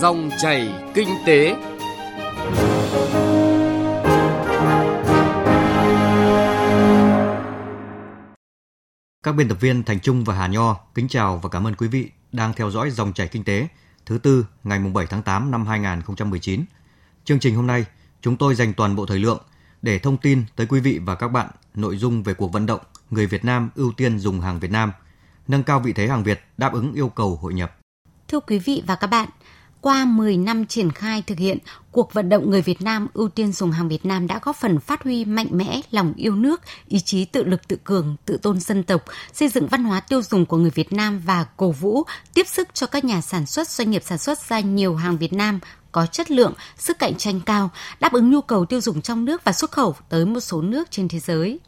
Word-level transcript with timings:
Dòng 0.00 0.30
chảy 0.38 0.74
kinh 0.94 1.08
tế. 1.26 1.56
Các 9.22 9.32
biên 9.32 9.48
tập 9.48 9.60
viên 9.60 9.82
Thành 9.82 10.00
Trung 10.00 10.24
và 10.24 10.34
Hà 10.34 10.46
Nho 10.46 10.76
kính 10.94 11.08
chào 11.08 11.40
và 11.42 11.48
cảm 11.48 11.66
ơn 11.66 11.74
quý 11.74 11.88
vị 11.88 12.10
đang 12.32 12.52
theo 12.52 12.70
dõi 12.70 12.90
dòng 12.90 13.12
chảy 13.12 13.28
kinh 13.28 13.44
tế 13.44 13.68
thứ 14.06 14.18
tư 14.18 14.46
ngày 14.64 14.78
7 14.78 15.06
tháng 15.06 15.22
8 15.22 15.50
năm 15.50 15.66
2019. 15.66 16.64
Chương 17.24 17.38
trình 17.38 17.54
hôm 17.54 17.66
nay, 17.66 17.84
chúng 18.20 18.36
tôi 18.36 18.54
dành 18.54 18.74
toàn 18.74 18.96
bộ 18.96 19.06
thời 19.06 19.18
lượng 19.18 19.42
để 19.82 19.98
thông 19.98 20.16
tin 20.16 20.44
tới 20.56 20.66
quý 20.66 20.80
vị 20.80 21.00
và 21.04 21.14
các 21.14 21.28
bạn 21.28 21.48
nội 21.74 21.96
dung 21.96 22.22
về 22.22 22.34
cuộc 22.34 22.52
vận 22.52 22.66
động 22.66 22.80
người 23.10 23.26
Việt 23.26 23.44
Nam 23.44 23.70
ưu 23.74 23.92
tiên 23.92 24.18
dùng 24.18 24.40
hàng 24.40 24.60
Việt 24.60 24.70
Nam, 24.70 24.92
nâng 25.48 25.62
cao 25.62 25.80
vị 25.80 25.92
thế 25.92 26.08
hàng 26.08 26.22
Việt 26.22 26.44
đáp 26.56 26.72
ứng 26.72 26.92
yêu 26.92 27.08
cầu 27.08 27.38
hội 27.42 27.54
nhập. 27.54 27.76
Thưa 28.28 28.40
quý 28.40 28.58
vị 28.58 28.82
và 28.86 28.94
các 28.94 29.06
bạn, 29.06 29.28
qua 29.80 30.04
10 30.04 30.36
năm 30.36 30.66
triển 30.66 30.92
khai 30.92 31.22
thực 31.26 31.38
hiện, 31.38 31.58
cuộc 31.92 32.12
vận 32.12 32.28
động 32.28 32.50
người 32.50 32.62
Việt 32.62 32.82
Nam 32.82 33.06
ưu 33.14 33.28
tiên 33.28 33.52
dùng 33.52 33.70
hàng 33.70 33.88
Việt 33.88 34.06
Nam 34.06 34.26
đã 34.26 34.40
góp 34.42 34.56
phần 34.56 34.80
phát 34.80 35.02
huy 35.02 35.24
mạnh 35.24 35.48
mẽ 35.50 35.80
lòng 35.90 36.12
yêu 36.16 36.36
nước, 36.36 36.60
ý 36.88 37.00
chí 37.00 37.24
tự 37.24 37.44
lực 37.44 37.68
tự 37.68 37.76
cường, 37.84 38.16
tự 38.24 38.36
tôn 38.36 38.60
dân 38.60 38.82
tộc, 38.82 39.04
xây 39.32 39.48
dựng 39.48 39.66
văn 39.66 39.84
hóa 39.84 40.00
tiêu 40.00 40.22
dùng 40.22 40.46
của 40.46 40.56
người 40.56 40.70
Việt 40.70 40.92
Nam 40.92 41.22
và 41.24 41.46
cổ 41.56 41.70
vũ, 41.70 42.02
tiếp 42.34 42.46
sức 42.48 42.68
cho 42.74 42.86
các 42.86 43.04
nhà 43.04 43.20
sản 43.20 43.46
xuất 43.46 43.68
doanh 43.68 43.90
nghiệp 43.90 44.02
sản 44.04 44.18
xuất 44.18 44.38
ra 44.38 44.60
nhiều 44.60 44.96
hàng 44.96 45.18
Việt 45.18 45.32
Nam 45.32 45.60
có 45.92 46.06
chất 46.06 46.30
lượng, 46.30 46.54
sức 46.78 46.98
cạnh 46.98 47.14
tranh 47.14 47.40
cao, 47.40 47.70
đáp 48.00 48.12
ứng 48.12 48.30
nhu 48.30 48.40
cầu 48.40 48.64
tiêu 48.64 48.80
dùng 48.80 49.02
trong 49.02 49.24
nước 49.24 49.44
và 49.44 49.52
xuất 49.52 49.70
khẩu 49.70 49.94
tới 50.08 50.26
một 50.26 50.40
số 50.40 50.62
nước 50.62 50.90
trên 50.90 51.08
thế 51.08 51.18
giới. 51.18 51.60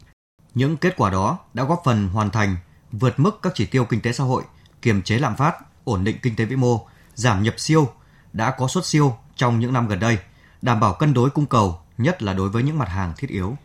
Những 0.55 0.77
kết 0.77 0.93
quả 0.97 1.09
đó 1.09 1.37
đã 1.53 1.63
góp 1.63 1.81
phần 1.85 2.07
hoàn 2.07 2.29
thành 2.29 2.55
vượt 2.91 3.19
mức 3.19 3.39
các 3.41 3.51
chỉ 3.55 3.65
tiêu 3.65 3.85
kinh 3.85 4.01
tế 4.01 4.11
xã 4.11 4.23
hội, 4.23 4.43
kiềm 4.81 5.01
chế 5.01 5.19
lạm 5.19 5.35
phát, 5.35 5.53
ổn 5.83 6.03
định 6.03 6.17
kinh 6.21 6.35
tế 6.35 6.45
vĩ 6.45 6.55
mô, 6.55 6.87
giảm 7.15 7.43
nhập 7.43 7.59
siêu, 7.59 7.89
đã 8.33 8.51
có 8.51 8.67
xuất 8.67 8.85
siêu 8.85 9.17
trong 9.35 9.59
những 9.59 9.73
năm 9.73 9.87
gần 9.87 9.99
đây, 9.99 10.17
đảm 10.61 10.79
bảo 10.79 10.93
cân 10.93 11.13
đối 11.13 11.29
cung 11.29 11.45
cầu, 11.45 11.79
nhất 11.97 12.23
là 12.23 12.33
đối 12.33 12.49
với 12.49 12.63
những 12.63 12.77
mặt 12.77 12.89
hàng 12.89 13.13
thiết 13.17 13.29
yếu. 13.29 13.57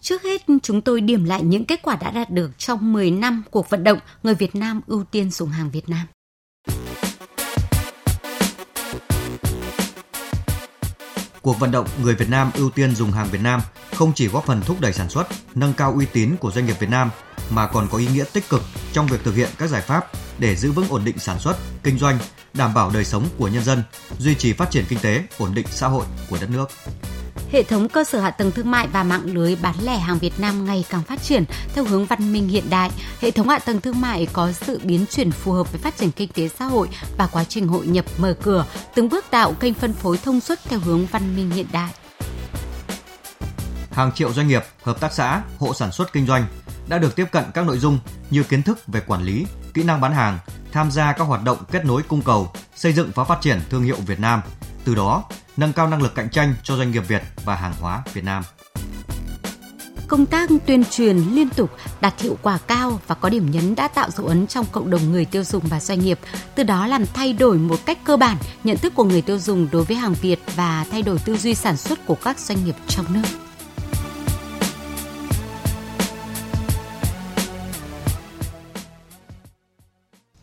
Trước 0.00 0.22
hết, 0.22 0.42
chúng 0.62 0.80
tôi 0.80 1.00
điểm 1.00 1.24
lại 1.24 1.42
những 1.42 1.64
kết 1.64 1.82
quả 1.82 1.96
đã 1.96 2.10
đạt 2.10 2.30
được 2.30 2.58
trong 2.58 2.92
10 2.92 3.10
năm 3.10 3.42
cuộc 3.50 3.70
vận 3.70 3.84
động 3.84 3.98
người 4.22 4.34
Việt 4.34 4.54
Nam 4.54 4.80
ưu 4.86 5.04
tiên 5.04 5.30
dùng 5.30 5.48
hàng 5.48 5.70
Việt 5.70 5.88
Nam. 5.88 6.06
Cuộc 11.42 11.58
vận 11.58 11.70
động 11.70 11.86
người 12.02 12.14
Việt 12.14 12.30
Nam 12.30 12.50
ưu 12.54 12.70
tiên 12.70 12.94
dùng 12.94 13.12
hàng 13.12 13.28
Việt 13.30 13.40
Nam 13.42 13.60
không 13.94 14.12
chỉ 14.14 14.28
góp 14.28 14.46
phần 14.46 14.60
thúc 14.60 14.80
đẩy 14.80 14.92
sản 14.92 15.08
xuất, 15.08 15.26
nâng 15.54 15.72
cao 15.72 15.92
uy 15.92 16.06
tín 16.06 16.36
của 16.36 16.50
doanh 16.50 16.66
nghiệp 16.66 16.76
Việt 16.80 16.90
Nam 16.90 17.10
mà 17.50 17.66
còn 17.66 17.88
có 17.90 17.98
ý 17.98 18.06
nghĩa 18.06 18.24
tích 18.32 18.48
cực 18.48 18.62
trong 18.92 19.06
việc 19.06 19.24
thực 19.24 19.34
hiện 19.34 19.48
các 19.58 19.66
giải 19.66 19.82
pháp 19.82 20.06
để 20.38 20.56
giữ 20.56 20.72
vững 20.72 20.88
ổn 20.88 21.04
định 21.04 21.18
sản 21.18 21.38
xuất, 21.38 21.56
kinh 21.82 21.98
doanh, 21.98 22.18
đảm 22.54 22.74
bảo 22.74 22.90
đời 22.90 23.04
sống 23.04 23.28
của 23.38 23.48
nhân 23.48 23.64
dân, 23.64 23.82
duy 24.18 24.34
trì 24.34 24.52
phát 24.52 24.70
triển 24.70 24.84
kinh 24.88 24.98
tế, 24.98 25.22
ổn 25.38 25.54
định 25.54 25.66
xã 25.70 25.88
hội 25.88 26.04
của 26.30 26.38
đất 26.40 26.50
nước. 26.50 26.70
Hệ 27.52 27.62
thống 27.62 27.88
cơ 27.88 28.04
sở 28.04 28.20
hạ 28.20 28.30
tầng 28.30 28.50
thương 28.50 28.70
mại 28.70 28.88
và 28.88 29.02
mạng 29.02 29.34
lưới 29.34 29.56
bán 29.56 29.74
lẻ 29.82 29.98
hàng 29.98 30.18
Việt 30.18 30.40
Nam 30.40 30.64
ngày 30.64 30.84
càng 30.90 31.02
phát 31.02 31.22
triển 31.22 31.44
theo 31.74 31.84
hướng 31.84 32.06
văn 32.06 32.32
minh 32.32 32.48
hiện 32.48 32.70
đại. 32.70 32.90
Hệ 33.20 33.30
thống 33.30 33.48
hạ 33.48 33.58
tầng 33.58 33.80
thương 33.80 34.00
mại 34.00 34.26
có 34.32 34.52
sự 34.52 34.80
biến 34.84 35.06
chuyển 35.10 35.30
phù 35.30 35.52
hợp 35.52 35.72
với 35.72 35.80
phát 35.80 35.96
triển 35.96 36.10
kinh 36.10 36.28
tế 36.32 36.48
xã 36.58 36.64
hội 36.64 36.88
và 37.18 37.26
quá 37.26 37.44
trình 37.44 37.68
hội 37.68 37.86
nhập 37.86 38.04
mở 38.18 38.36
cửa, 38.42 38.66
từng 38.94 39.08
bước 39.08 39.24
tạo 39.30 39.52
kênh 39.52 39.74
phân 39.74 39.92
phối 39.92 40.18
thông 40.18 40.40
suốt 40.40 40.58
theo 40.64 40.78
hướng 40.78 41.06
văn 41.06 41.36
minh 41.36 41.50
hiện 41.50 41.66
đại. 41.72 41.90
Hàng 43.90 44.12
triệu 44.12 44.32
doanh 44.32 44.48
nghiệp, 44.48 44.64
hợp 44.82 45.00
tác 45.00 45.12
xã, 45.12 45.42
hộ 45.58 45.74
sản 45.74 45.92
xuất 45.92 46.12
kinh 46.12 46.26
doanh 46.26 46.46
đã 46.88 46.98
được 46.98 47.16
tiếp 47.16 47.26
cận 47.32 47.44
các 47.54 47.66
nội 47.66 47.78
dung 47.78 47.98
như 48.30 48.42
kiến 48.42 48.62
thức 48.62 48.86
về 48.86 49.00
quản 49.06 49.22
lý, 49.22 49.46
kỹ 49.74 49.82
năng 49.82 50.00
bán 50.00 50.12
hàng, 50.12 50.38
tham 50.72 50.90
gia 50.90 51.12
các 51.12 51.24
hoạt 51.24 51.42
động 51.44 51.58
kết 51.72 51.84
nối 51.84 52.02
cung 52.02 52.22
cầu, 52.22 52.52
xây 52.76 52.92
dựng 52.92 53.10
và 53.14 53.24
phát 53.24 53.40
triển 53.40 53.60
thương 53.70 53.82
hiệu 53.82 53.96
Việt 54.06 54.20
Nam. 54.20 54.40
Từ 54.84 54.94
đó, 54.94 55.24
nâng 55.56 55.72
cao 55.72 55.88
năng 55.88 56.02
lực 56.02 56.14
cạnh 56.14 56.30
tranh 56.30 56.54
cho 56.62 56.76
doanh 56.76 56.90
nghiệp 56.90 57.08
Việt 57.08 57.22
và 57.44 57.54
hàng 57.54 57.74
hóa 57.80 58.02
Việt 58.12 58.24
Nam. 58.24 58.42
Công 60.08 60.26
tác 60.26 60.50
tuyên 60.66 60.84
truyền 60.90 61.16
liên 61.16 61.48
tục 61.48 61.70
đạt 62.00 62.20
hiệu 62.20 62.38
quả 62.42 62.58
cao 62.66 63.00
và 63.06 63.14
có 63.14 63.28
điểm 63.28 63.50
nhấn 63.50 63.74
đã 63.74 63.88
tạo 63.88 64.10
dấu 64.10 64.26
ấn 64.26 64.46
trong 64.46 64.66
cộng 64.72 64.90
đồng 64.90 65.12
người 65.12 65.24
tiêu 65.24 65.44
dùng 65.44 65.64
và 65.66 65.80
doanh 65.80 66.00
nghiệp, 66.00 66.18
từ 66.54 66.62
đó 66.62 66.86
làm 66.86 67.04
thay 67.14 67.32
đổi 67.32 67.58
một 67.58 67.86
cách 67.86 67.98
cơ 68.04 68.16
bản 68.16 68.36
nhận 68.64 68.76
thức 68.76 68.94
của 68.94 69.04
người 69.04 69.22
tiêu 69.22 69.38
dùng 69.38 69.68
đối 69.72 69.84
với 69.84 69.96
hàng 69.96 70.14
Việt 70.14 70.40
và 70.56 70.86
thay 70.90 71.02
đổi 71.02 71.18
tư 71.18 71.36
duy 71.36 71.54
sản 71.54 71.76
xuất 71.76 72.06
của 72.06 72.16
các 72.24 72.38
doanh 72.38 72.64
nghiệp 72.64 72.76
trong 72.88 73.06
nước. 73.08 73.43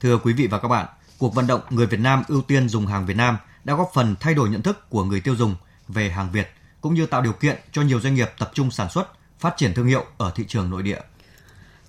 Thưa 0.01 0.17
quý 0.17 0.33
vị 0.33 0.47
và 0.47 0.59
các 0.59 0.67
bạn, 0.67 0.87
cuộc 1.17 1.35
vận 1.35 1.47
động 1.47 1.61
người 1.69 1.85
Việt 1.85 1.99
Nam 1.99 2.23
ưu 2.27 2.41
tiên 2.41 2.69
dùng 2.69 2.87
hàng 2.87 3.05
Việt 3.05 3.17
Nam 3.17 3.37
đã 3.63 3.75
góp 3.75 3.91
phần 3.93 4.15
thay 4.19 4.33
đổi 4.33 4.49
nhận 4.49 4.61
thức 4.61 4.89
của 4.89 5.03
người 5.03 5.21
tiêu 5.21 5.35
dùng 5.35 5.55
về 5.87 6.09
hàng 6.09 6.31
Việt 6.31 6.47
cũng 6.81 6.93
như 6.93 7.05
tạo 7.05 7.21
điều 7.21 7.33
kiện 7.33 7.57
cho 7.71 7.81
nhiều 7.81 7.99
doanh 7.99 8.15
nghiệp 8.15 8.29
tập 8.39 8.51
trung 8.53 8.71
sản 8.71 8.89
xuất, 8.89 9.07
phát 9.39 9.53
triển 9.57 9.73
thương 9.73 9.87
hiệu 9.87 10.05
ở 10.17 10.31
thị 10.35 10.45
trường 10.47 10.69
nội 10.69 10.83
địa. 10.83 10.99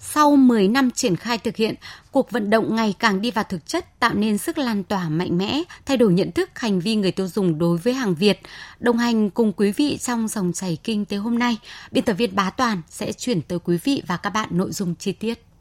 Sau 0.01 0.37
10 0.37 0.69
năm 0.69 0.91
triển 0.91 1.17
khai 1.17 1.39
thực 1.39 1.57
hiện, 1.57 1.75
cuộc 2.11 2.31
vận 2.31 2.51
động 2.51 2.77
ngày 2.77 2.95
càng 2.99 3.21
đi 3.21 3.31
vào 3.31 3.45
thực 3.49 3.67
chất 3.67 4.01
tạo 4.01 4.15
nên 4.15 4.39
sức 4.39 4.59
lan 4.59 4.85
tỏa 4.85 5.09
mạnh 5.09 5.39
mẽ, 5.39 5.63
thay 5.87 5.97
đổi 5.97 6.13
nhận 6.13 6.33
thức 6.33 6.51
hành 6.55 6.81
vi 6.81 6.97
người 6.97 7.13
tiêu 7.13 7.29
dùng 7.29 7.59
đối 7.59 7.79
với 7.79 7.95
hàng 7.95 8.15
Việt. 8.15 8.41
Đồng 8.81 8.99
hành 8.99 9.31
cùng 9.31 9.53
quý 9.53 9.73
vị 9.73 9.99
trong 10.01 10.29
dòng 10.29 10.53
chảy 10.53 10.79
kinh 10.85 11.05
tế 11.05 11.17
hôm 11.17 11.39
nay, 11.39 11.59
biên 11.91 12.05
tập 12.05 12.13
viên 12.13 12.37
Bá 12.37 12.51
Toàn 12.51 12.83
sẽ 12.89 13.13
chuyển 13.13 13.43
tới 13.43 13.59
quý 13.59 13.79
vị 13.85 14.03
và 14.07 14.17
các 14.17 14.31
bạn 14.31 14.49
nội 14.53 14.73
dung 14.73 14.95
chi 14.95 15.13
tiết. 15.13 15.52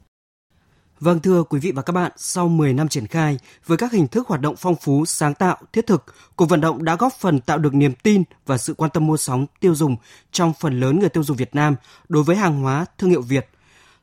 Vâng 1.02 1.20
thưa 1.20 1.42
quý 1.42 1.60
vị 1.60 1.72
và 1.72 1.82
các 1.82 1.92
bạn, 1.92 2.12
sau 2.16 2.48
10 2.48 2.72
năm 2.72 2.88
triển 2.88 3.06
khai, 3.06 3.38
với 3.66 3.78
các 3.78 3.92
hình 3.92 4.08
thức 4.08 4.28
hoạt 4.28 4.40
động 4.40 4.54
phong 4.58 4.76
phú, 4.76 5.04
sáng 5.04 5.34
tạo, 5.34 5.56
thiết 5.72 5.86
thực, 5.86 6.04
cuộc 6.36 6.46
vận 6.46 6.60
động 6.60 6.84
đã 6.84 6.96
góp 6.96 7.12
phần 7.20 7.40
tạo 7.40 7.58
được 7.58 7.74
niềm 7.74 7.92
tin 8.02 8.22
và 8.46 8.58
sự 8.58 8.74
quan 8.74 8.90
tâm 8.90 9.06
mua 9.06 9.16
sắm 9.16 9.46
tiêu 9.60 9.74
dùng 9.74 9.96
trong 10.32 10.52
phần 10.60 10.80
lớn 10.80 11.00
người 11.00 11.08
tiêu 11.08 11.22
dùng 11.22 11.36
Việt 11.36 11.54
Nam 11.54 11.74
đối 12.08 12.22
với 12.22 12.36
hàng 12.36 12.60
hóa 12.60 12.86
thương 12.98 13.10
hiệu 13.10 13.22
Việt. 13.22 13.48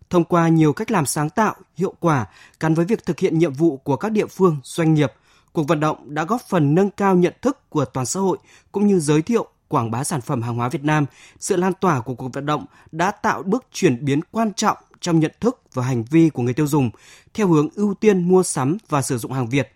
Thông 0.09 0.23
qua 0.23 0.47
nhiều 0.47 0.73
cách 0.73 0.91
làm 0.91 1.05
sáng 1.05 1.29
tạo, 1.29 1.55
hiệu 1.77 1.93
quả 1.99 2.25
gắn 2.59 2.73
với 2.73 2.85
việc 2.85 3.05
thực 3.05 3.19
hiện 3.19 3.39
nhiệm 3.39 3.53
vụ 3.53 3.77
của 3.77 3.95
các 3.95 4.11
địa 4.11 4.27
phương, 4.27 4.57
doanh 4.63 4.93
nghiệp, 4.93 5.13
cuộc 5.53 5.67
vận 5.67 5.79
động 5.79 6.13
đã 6.13 6.23
góp 6.23 6.41
phần 6.49 6.75
nâng 6.75 6.89
cao 6.89 7.15
nhận 7.15 7.33
thức 7.41 7.69
của 7.69 7.85
toàn 7.85 8.05
xã 8.05 8.19
hội 8.19 8.37
cũng 8.71 8.87
như 8.87 8.99
giới 8.99 9.21
thiệu 9.21 9.47
quảng 9.67 9.91
bá 9.91 10.03
sản 10.03 10.21
phẩm 10.21 10.41
hàng 10.41 10.55
hóa 10.55 10.69
Việt 10.69 10.83
Nam. 10.83 11.05
Sự 11.39 11.55
lan 11.55 11.73
tỏa 11.73 12.01
của 12.01 12.13
cuộc 12.13 12.33
vận 12.33 12.45
động 12.45 12.65
đã 12.91 13.11
tạo 13.11 13.43
bước 13.43 13.65
chuyển 13.71 14.05
biến 14.05 14.19
quan 14.31 14.53
trọng 14.53 14.77
trong 15.01 15.19
nhận 15.19 15.31
thức 15.39 15.61
và 15.73 15.83
hành 15.83 16.03
vi 16.11 16.29
của 16.29 16.43
người 16.43 16.53
tiêu 16.53 16.67
dùng 16.67 16.89
theo 17.33 17.47
hướng 17.47 17.69
ưu 17.75 17.93
tiên 17.93 18.27
mua 18.27 18.43
sắm 18.43 18.77
và 18.89 19.01
sử 19.01 19.17
dụng 19.17 19.31
hàng 19.31 19.47
Việt. 19.47 19.71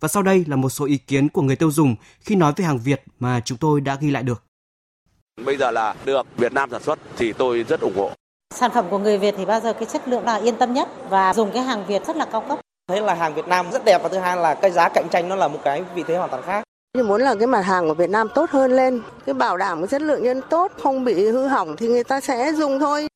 Và 0.00 0.08
sau 0.08 0.22
đây 0.22 0.44
là 0.48 0.56
một 0.56 0.68
số 0.68 0.84
ý 0.84 0.98
kiến 0.98 1.28
của 1.28 1.42
người 1.42 1.56
tiêu 1.56 1.70
dùng 1.70 1.96
khi 2.20 2.34
nói 2.34 2.52
về 2.56 2.64
hàng 2.64 2.78
Việt 2.78 3.02
mà 3.18 3.40
chúng 3.44 3.58
tôi 3.58 3.80
đã 3.80 3.96
ghi 4.00 4.10
lại 4.10 4.22
được. 4.22 4.42
Bây 5.44 5.56
giờ 5.56 5.70
là 5.70 5.94
được 6.04 6.26
Việt 6.36 6.52
Nam 6.52 6.70
sản 6.70 6.82
xuất 6.82 6.98
thì 7.16 7.32
tôi 7.32 7.64
rất 7.68 7.80
ủng 7.80 7.96
hộ. 7.96 8.10
Sản 8.54 8.70
phẩm 8.74 8.86
của 8.90 8.98
người 8.98 9.18
Việt 9.18 9.34
thì 9.38 9.44
bao 9.44 9.60
giờ 9.60 9.72
cái 9.72 9.86
chất 9.92 10.08
lượng 10.08 10.24
là 10.24 10.34
yên 10.34 10.56
tâm 10.56 10.74
nhất 10.74 10.88
và 11.08 11.34
dùng 11.34 11.50
cái 11.52 11.62
hàng 11.62 11.86
Việt 11.86 12.06
rất 12.06 12.16
là 12.16 12.24
cao 12.32 12.44
cấp. 12.48 12.58
Thấy 12.88 13.00
là 13.00 13.14
hàng 13.14 13.34
Việt 13.34 13.48
Nam 13.48 13.70
rất 13.72 13.84
đẹp 13.84 14.02
và 14.02 14.08
thứ 14.08 14.18
hai 14.18 14.36
là 14.36 14.54
cái 14.54 14.70
giá 14.70 14.88
cạnh 14.88 15.08
tranh 15.10 15.28
nó 15.28 15.36
là 15.36 15.48
một 15.48 15.58
cái 15.64 15.84
vị 15.94 16.02
thế 16.06 16.16
hoàn 16.16 16.30
toàn 16.30 16.42
khác. 16.46 16.64
Thì 16.94 17.02
muốn 17.02 17.20
là 17.20 17.34
cái 17.34 17.46
mặt 17.46 17.60
hàng 17.60 17.88
của 17.88 17.94
Việt 17.94 18.10
Nam 18.10 18.28
tốt 18.34 18.50
hơn 18.50 18.72
lên, 18.72 19.02
cái 19.26 19.34
bảo 19.34 19.56
đảm 19.56 19.80
cái 19.80 19.88
chất 19.88 20.02
lượng 20.02 20.22
nhân 20.22 20.40
tốt, 20.50 20.72
không 20.82 21.04
bị 21.04 21.30
hư 21.30 21.46
hỏng 21.46 21.76
thì 21.76 21.88
người 21.88 22.04
ta 22.04 22.20
sẽ 22.20 22.52
dùng 22.52 22.80
thôi. 22.80 23.08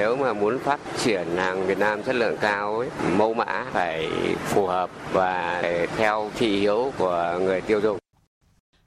Nếu 0.00 0.16
mà 0.16 0.32
muốn 0.32 0.58
phát 0.58 0.80
triển 0.98 1.36
hàng 1.36 1.66
Việt 1.66 1.78
Nam 1.78 2.02
chất 2.02 2.14
lượng 2.14 2.36
cao 2.40 2.78
ấy, 2.78 2.88
mẫu 3.16 3.34
mã 3.34 3.66
phải 3.72 4.08
phù 4.46 4.66
hợp 4.66 4.90
và 5.12 5.62
theo 5.96 6.30
thị 6.38 6.60
hiếu 6.60 6.92
của 6.98 7.38
người 7.40 7.60
tiêu 7.60 7.80
dùng. 7.80 7.98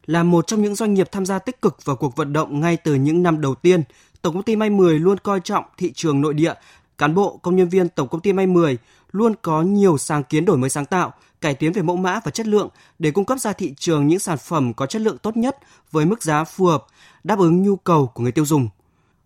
Là 0.06 0.24
một 0.24 0.48
trong 0.48 0.62
những 0.62 0.76
doanh 0.76 0.94
nghiệp 0.94 1.12
tham 1.12 1.26
gia 1.26 1.40
tích 1.40 1.62
cực 1.62 1.86
vào 1.86 1.96
cuộc 1.96 2.16
vận 2.16 2.34
động 2.34 2.60
ngay 2.60 2.78
từ 2.78 2.96
những 2.96 3.24
năm 3.24 3.42
đầu 3.42 3.56
tiên, 3.56 3.84
Tổng 4.22 4.34
công 4.34 4.44
ty 4.44 4.56
May 4.56 4.70
10 4.70 5.00
luôn 5.00 5.18
coi 5.18 5.40
trọng 5.40 5.64
thị 5.78 5.92
trường 5.96 6.22
nội 6.22 6.34
địa. 6.34 6.54
Cán 6.98 7.16
bộ, 7.16 7.40
công 7.42 7.56
nhân 7.56 7.70
viên 7.70 7.90
Tổng 7.90 8.08
công 8.08 8.22
ty 8.22 8.34
May 8.34 8.48
10 8.48 8.78
luôn 9.12 9.34
có 9.42 9.62
nhiều 9.62 9.98
sáng 9.98 10.24
kiến 10.24 10.46
đổi 10.46 10.58
mới 10.58 10.70
sáng 10.70 10.86
tạo, 10.86 11.14
cải 11.42 11.54
tiến 11.54 11.74
về 11.74 11.82
mẫu 11.82 11.96
mã 11.96 12.20
và 12.24 12.32
chất 12.32 12.48
lượng 12.48 12.70
để 13.00 13.12
cung 13.12 13.26
cấp 13.26 13.40
ra 13.40 13.54
thị 13.54 13.74
trường 13.78 14.08
những 14.08 14.20
sản 14.20 14.38
phẩm 14.38 14.74
có 14.74 14.86
chất 14.86 15.02
lượng 15.02 15.18
tốt 15.18 15.38
nhất 15.38 15.58
với 15.92 16.06
mức 16.06 16.24
giá 16.24 16.44
phù 16.44 16.66
hợp, 16.66 16.86
đáp 17.24 17.40
ứng 17.40 17.64
nhu 17.64 17.76
cầu 17.76 18.12
của 18.14 18.24
người 18.24 18.32
tiêu 18.32 18.46
dùng. 18.46 18.70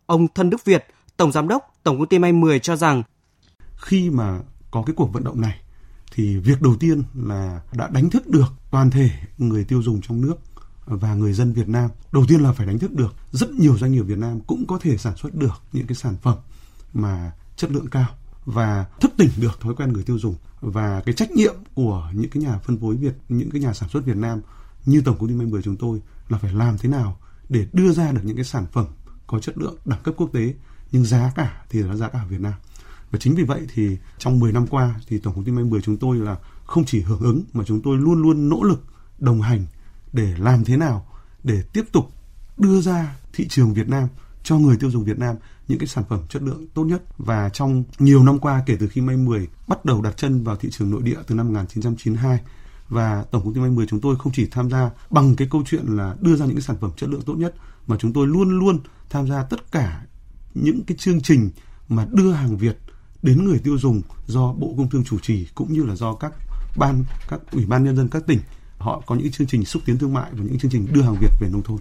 Ông 0.05 0.27
Thân 0.27 0.49
Đức 0.49 0.65
Việt, 0.65 0.85
Tổng 1.17 1.31
Giám 1.31 1.47
đốc 1.47 1.76
Tổng 1.87 1.99
công 1.99 2.07
ty 2.07 2.19
May 2.19 2.33
10 2.33 2.59
cho 2.59 2.75
rằng 2.75 3.03
khi 3.75 4.09
mà 4.09 4.39
có 4.71 4.83
cái 4.85 4.93
cuộc 4.95 5.13
vận 5.13 5.23
động 5.23 5.41
này 5.41 5.59
thì 6.11 6.37
việc 6.37 6.61
đầu 6.61 6.75
tiên 6.79 7.03
là 7.15 7.61
đã 7.73 7.89
đánh 7.91 8.09
thức 8.09 8.27
được 8.27 8.53
toàn 8.71 8.91
thể 8.91 9.09
người 9.37 9.63
tiêu 9.63 9.81
dùng 9.81 10.01
trong 10.01 10.21
nước 10.21 10.35
và 10.85 11.15
người 11.15 11.33
dân 11.33 11.53
Việt 11.53 11.67
Nam. 11.67 11.89
Đầu 12.11 12.25
tiên 12.27 12.41
là 12.41 12.51
phải 12.51 12.67
đánh 12.67 12.79
thức 12.79 12.93
được 12.93 13.15
rất 13.31 13.51
nhiều 13.51 13.77
doanh 13.77 13.91
nghiệp 13.91 14.01
Việt 14.01 14.17
Nam 14.17 14.39
cũng 14.39 14.65
có 14.67 14.79
thể 14.81 14.97
sản 14.97 15.17
xuất 15.17 15.35
được 15.35 15.61
những 15.73 15.87
cái 15.87 15.95
sản 15.95 16.15
phẩm 16.21 16.37
mà 16.93 17.31
chất 17.55 17.71
lượng 17.71 17.87
cao 17.87 18.07
và 18.45 18.85
thức 18.99 19.11
tỉnh 19.17 19.29
được 19.37 19.61
thói 19.61 19.75
quen 19.75 19.93
người 19.93 20.03
tiêu 20.03 20.19
dùng 20.19 20.35
và 20.61 21.01
cái 21.05 21.15
trách 21.15 21.31
nhiệm 21.31 21.55
của 21.73 22.09
những 22.13 22.29
cái 22.29 22.43
nhà 22.43 22.57
phân 22.57 22.79
phối 22.79 22.95
Việt, 22.95 23.13
những 23.29 23.49
cái 23.49 23.61
nhà 23.61 23.73
sản 23.73 23.89
xuất 23.89 24.05
Việt 24.05 24.17
Nam 24.17 24.41
như 24.85 25.01
tổng 25.01 25.17
công 25.19 25.29
ty 25.29 25.35
May 25.35 25.47
10 25.47 25.61
chúng 25.61 25.75
tôi 25.75 26.01
là 26.29 26.37
phải 26.37 26.53
làm 26.53 26.77
thế 26.77 26.89
nào 26.89 27.17
để 27.49 27.67
đưa 27.73 27.91
ra 27.91 28.11
được 28.11 28.21
những 28.23 28.35
cái 28.35 28.45
sản 28.45 28.65
phẩm 28.71 28.85
có 29.27 29.39
chất 29.39 29.57
lượng 29.57 29.75
đẳng 29.85 30.03
cấp 30.03 30.13
quốc 30.17 30.29
tế 30.33 30.53
nhưng 30.91 31.05
giá 31.05 31.31
cả 31.35 31.63
thì 31.69 31.83
là 31.83 31.95
giá 31.95 32.09
cả 32.09 32.25
Việt 32.29 32.41
Nam. 32.41 32.53
Và 33.11 33.19
chính 33.19 33.35
vì 33.35 33.43
vậy 33.43 33.67
thì 33.73 33.97
trong 34.17 34.39
10 34.39 34.51
năm 34.51 34.67
qua 34.67 34.95
thì 35.07 35.17
tổng 35.17 35.35
công 35.35 35.43
ty 35.43 35.51
May 35.51 35.63
10 35.63 35.81
chúng 35.81 35.97
tôi 35.97 36.17
là 36.17 36.35
không 36.65 36.85
chỉ 36.85 37.01
hưởng 37.01 37.19
ứng 37.19 37.43
mà 37.53 37.63
chúng 37.67 37.81
tôi 37.81 37.97
luôn 37.97 38.21
luôn 38.21 38.49
nỗ 38.49 38.63
lực 38.63 38.83
đồng 39.19 39.41
hành 39.41 39.65
để 40.13 40.33
làm 40.37 40.63
thế 40.63 40.77
nào 40.77 41.07
để 41.43 41.61
tiếp 41.73 41.83
tục 41.91 42.11
đưa 42.57 42.81
ra 42.81 43.15
thị 43.33 43.47
trường 43.47 43.73
Việt 43.73 43.89
Nam 43.89 44.07
cho 44.43 44.57
người 44.57 44.77
tiêu 44.77 44.91
dùng 44.91 45.03
Việt 45.03 45.19
Nam 45.19 45.35
những 45.67 45.79
cái 45.79 45.87
sản 45.87 46.03
phẩm 46.09 46.19
chất 46.29 46.41
lượng 46.41 46.67
tốt 46.73 46.83
nhất 46.83 47.03
và 47.17 47.49
trong 47.49 47.83
nhiều 47.99 48.23
năm 48.23 48.39
qua, 48.39 48.63
kể 48.65 48.77
từ 48.79 48.87
khi 48.87 49.01
May 49.01 49.17
10 49.17 49.47
bắt 49.67 49.85
đầu 49.85 50.01
đặt 50.01 50.17
chân 50.17 50.43
vào 50.43 50.55
thị 50.55 50.69
trường 50.71 50.91
nội 50.91 51.01
địa 51.01 51.17
từ 51.27 51.35
năm 51.35 51.47
1992 51.47 52.39
và 52.89 53.25
tổng 53.31 53.43
công 53.43 53.53
ty 53.53 53.59
May 53.59 53.69
10 53.69 53.87
chúng 53.87 54.01
tôi 54.01 54.15
không 54.19 54.33
chỉ 54.33 54.47
tham 54.51 54.69
gia 54.69 54.89
bằng 55.09 55.35
cái 55.35 55.47
câu 55.51 55.63
chuyện 55.65 55.85
là 55.85 56.15
đưa 56.21 56.35
ra 56.35 56.45
những 56.45 56.55
cái 56.55 56.61
sản 56.61 56.77
phẩm 56.81 56.91
chất 56.97 57.09
lượng 57.09 57.21
tốt 57.21 57.33
nhất, 57.33 57.55
mà 57.87 57.97
chúng 57.99 58.13
tôi 58.13 58.27
luôn 58.27 58.59
luôn 58.59 58.79
tham 59.09 59.27
gia 59.27 59.43
tất 59.43 59.71
cả 59.71 60.05
những 60.61 60.83
cái 60.83 60.97
chương 60.97 61.21
trình 61.21 61.49
mà 61.89 62.07
đưa 62.11 62.31
hàng 62.31 62.57
Việt 62.57 62.77
đến 63.23 63.45
người 63.45 63.59
tiêu 63.63 63.77
dùng 63.77 64.01
do 64.27 64.53
Bộ 64.53 64.73
Công 64.77 64.89
Thương 64.89 65.03
chủ 65.03 65.19
trì 65.19 65.47
cũng 65.55 65.73
như 65.73 65.83
là 65.83 65.95
do 65.95 66.13
các 66.13 66.33
ban 66.77 67.03
các 67.29 67.39
ủy 67.51 67.65
ban 67.65 67.83
nhân 67.83 67.95
dân 67.95 68.07
các 68.09 68.27
tỉnh 68.27 68.39
họ 68.77 69.01
có 69.05 69.15
những 69.15 69.31
chương 69.31 69.47
trình 69.47 69.65
xúc 69.65 69.81
tiến 69.85 69.97
thương 69.97 70.13
mại 70.13 70.31
và 70.31 70.43
những 70.43 70.59
chương 70.59 70.71
trình 70.71 70.87
đưa 70.91 71.01
hàng 71.01 71.15
Việt 71.21 71.31
về 71.39 71.49
nông 71.51 71.63
thôn. 71.63 71.77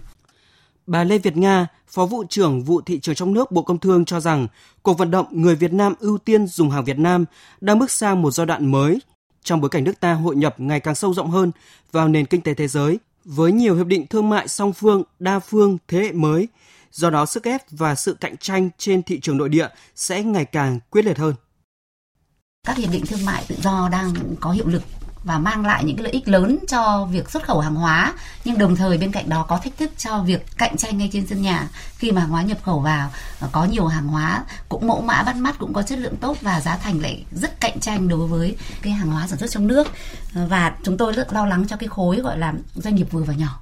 Bà 0.87 1.03
Lê 1.03 1.17
Việt 1.17 1.37
Nga, 1.37 1.67
Phó 1.87 2.05
vụ 2.05 2.23
trưởng 2.29 2.63
vụ 2.63 2.81
thị 2.81 2.99
trường 2.99 3.15
trong 3.15 3.33
nước 3.33 3.51
Bộ 3.51 3.61
Công 3.61 3.79
Thương 3.79 4.05
cho 4.05 4.19
rằng 4.19 4.47
cuộc 4.81 4.97
vận 4.97 5.11
động 5.11 5.25
người 5.31 5.55
Việt 5.55 5.73
Nam 5.73 5.93
ưu 5.99 6.17
tiên 6.17 6.47
dùng 6.47 6.69
hàng 6.69 6.85
Việt 6.85 6.99
Nam 6.99 7.25
đang 7.61 7.79
bước 7.79 7.91
sang 7.91 8.21
một 8.21 8.31
giai 8.31 8.45
đoạn 8.45 8.71
mới 8.71 8.99
trong 9.43 9.61
bối 9.61 9.69
cảnh 9.69 9.83
nước 9.83 9.99
ta 9.99 10.13
hội 10.13 10.35
nhập 10.35 10.59
ngày 10.59 10.79
càng 10.79 10.95
sâu 10.95 11.13
rộng 11.13 11.29
hơn 11.29 11.51
vào 11.91 12.07
nền 12.07 12.25
kinh 12.25 12.41
tế 12.41 12.53
thế 12.53 12.67
giới 12.67 12.99
với 13.25 13.51
nhiều 13.51 13.75
hiệp 13.75 13.87
định 13.87 14.07
thương 14.07 14.29
mại 14.29 14.47
song 14.47 14.73
phương, 14.73 15.03
đa 15.19 15.39
phương 15.39 15.77
thế 15.87 15.99
hệ 15.99 16.11
mới. 16.11 16.47
Do 16.97 17.09
đó 17.09 17.25
sức 17.25 17.43
ép 17.43 17.61
và 17.71 17.95
sự 17.95 18.17
cạnh 18.19 18.37
tranh 18.37 18.69
trên 18.77 19.03
thị 19.03 19.19
trường 19.19 19.37
nội 19.37 19.49
địa 19.49 19.67
sẽ 19.95 20.23
ngày 20.23 20.45
càng 20.45 20.79
quyết 20.89 21.05
liệt 21.05 21.17
hơn. 21.17 21.35
Các 22.67 22.77
hiệp 22.77 22.91
định 22.91 23.05
thương 23.05 23.25
mại 23.25 23.45
tự 23.47 23.55
do 23.61 23.89
đang 23.91 24.13
có 24.39 24.51
hiệu 24.51 24.67
lực 24.67 24.81
và 25.23 25.39
mang 25.39 25.65
lại 25.65 25.83
những 25.83 25.95
cái 25.95 26.03
lợi 26.03 26.11
ích 26.11 26.27
lớn 26.27 26.57
cho 26.67 27.07
việc 27.11 27.29
xuất 27.29 27.43
khẩu 27.43 27.59
hàng 27.59 27.75
hóa, 27.75 28.13
nhưng 28.45 28.57
đồng 28.57 28.75
thời 28.75 28.97
bên 28.97 29.11
cạnh 29.11 29.29
đó 29.29 29.45
có 29.47 29.57
thách 29.57 29.77
thức 29.77 29.91
cho 29.97 30.23
việc 30.23 30.45
cạnh 30.57 30.77
tranh 30.77 30.97
ngay 30.97 31.09
trên 31.13 31.27
sân 31.27 31.41
nhà 31.41 31.67
khi 31.97 32.11
mà 32.11 32.21
hàng 32.21 32.29
hóa 32.29 32.41
nhập 32.41 32.57
khẩu 32.63 32.79
vào, 32.79 33.11
có 33.51 33.65
nhiều 33.65 33.87
hàng 33.87 34.07
hóa 34.07 34.43
cũng 34.69 34.87
mẫu 34.87 35.01
mã, 35.01 35.23
bắt 35.23 35.35
mắt, 35.35 35.55
cũng 35.59 35.73
có 35.73 35.81
chất 35.81 35.99
lượng 35.99 36.15
tốt 36.21 36.37
và 36.41 36.61
giá 36.61 36.77
thành 36.77 37.01
lại 37.01 37.25
rất 37.31 37.59
cạnh 37.59 37.79
tranh 37.79 38.07
đối 38.07 38.27
với 38.27 38.55
cái 38.81 38.93
hàng 38.93 39.11
hóa 39.11 39.27
sản 39.27 39.39
xuất 39.39 39.51
trong 39.51 39.67
nước 39.67 39.87
và 40.33 40.75
chúng 40.83 40.97
tôi 40.97 41.13
rất 41.13 41.33
lo 41.33 41.45
lắng 41.45 41.65
cho 41.67 41.75
cái 41.75 41.89
khối 41.89 42.17
gọi 42.17 42.37
là 42.37 42.53
doanh 42.75 42.95
nghiệp 42.95 43.07
vừa 43.11 43.23
và 43.23 43.33
nhỏ, 43.33 43.59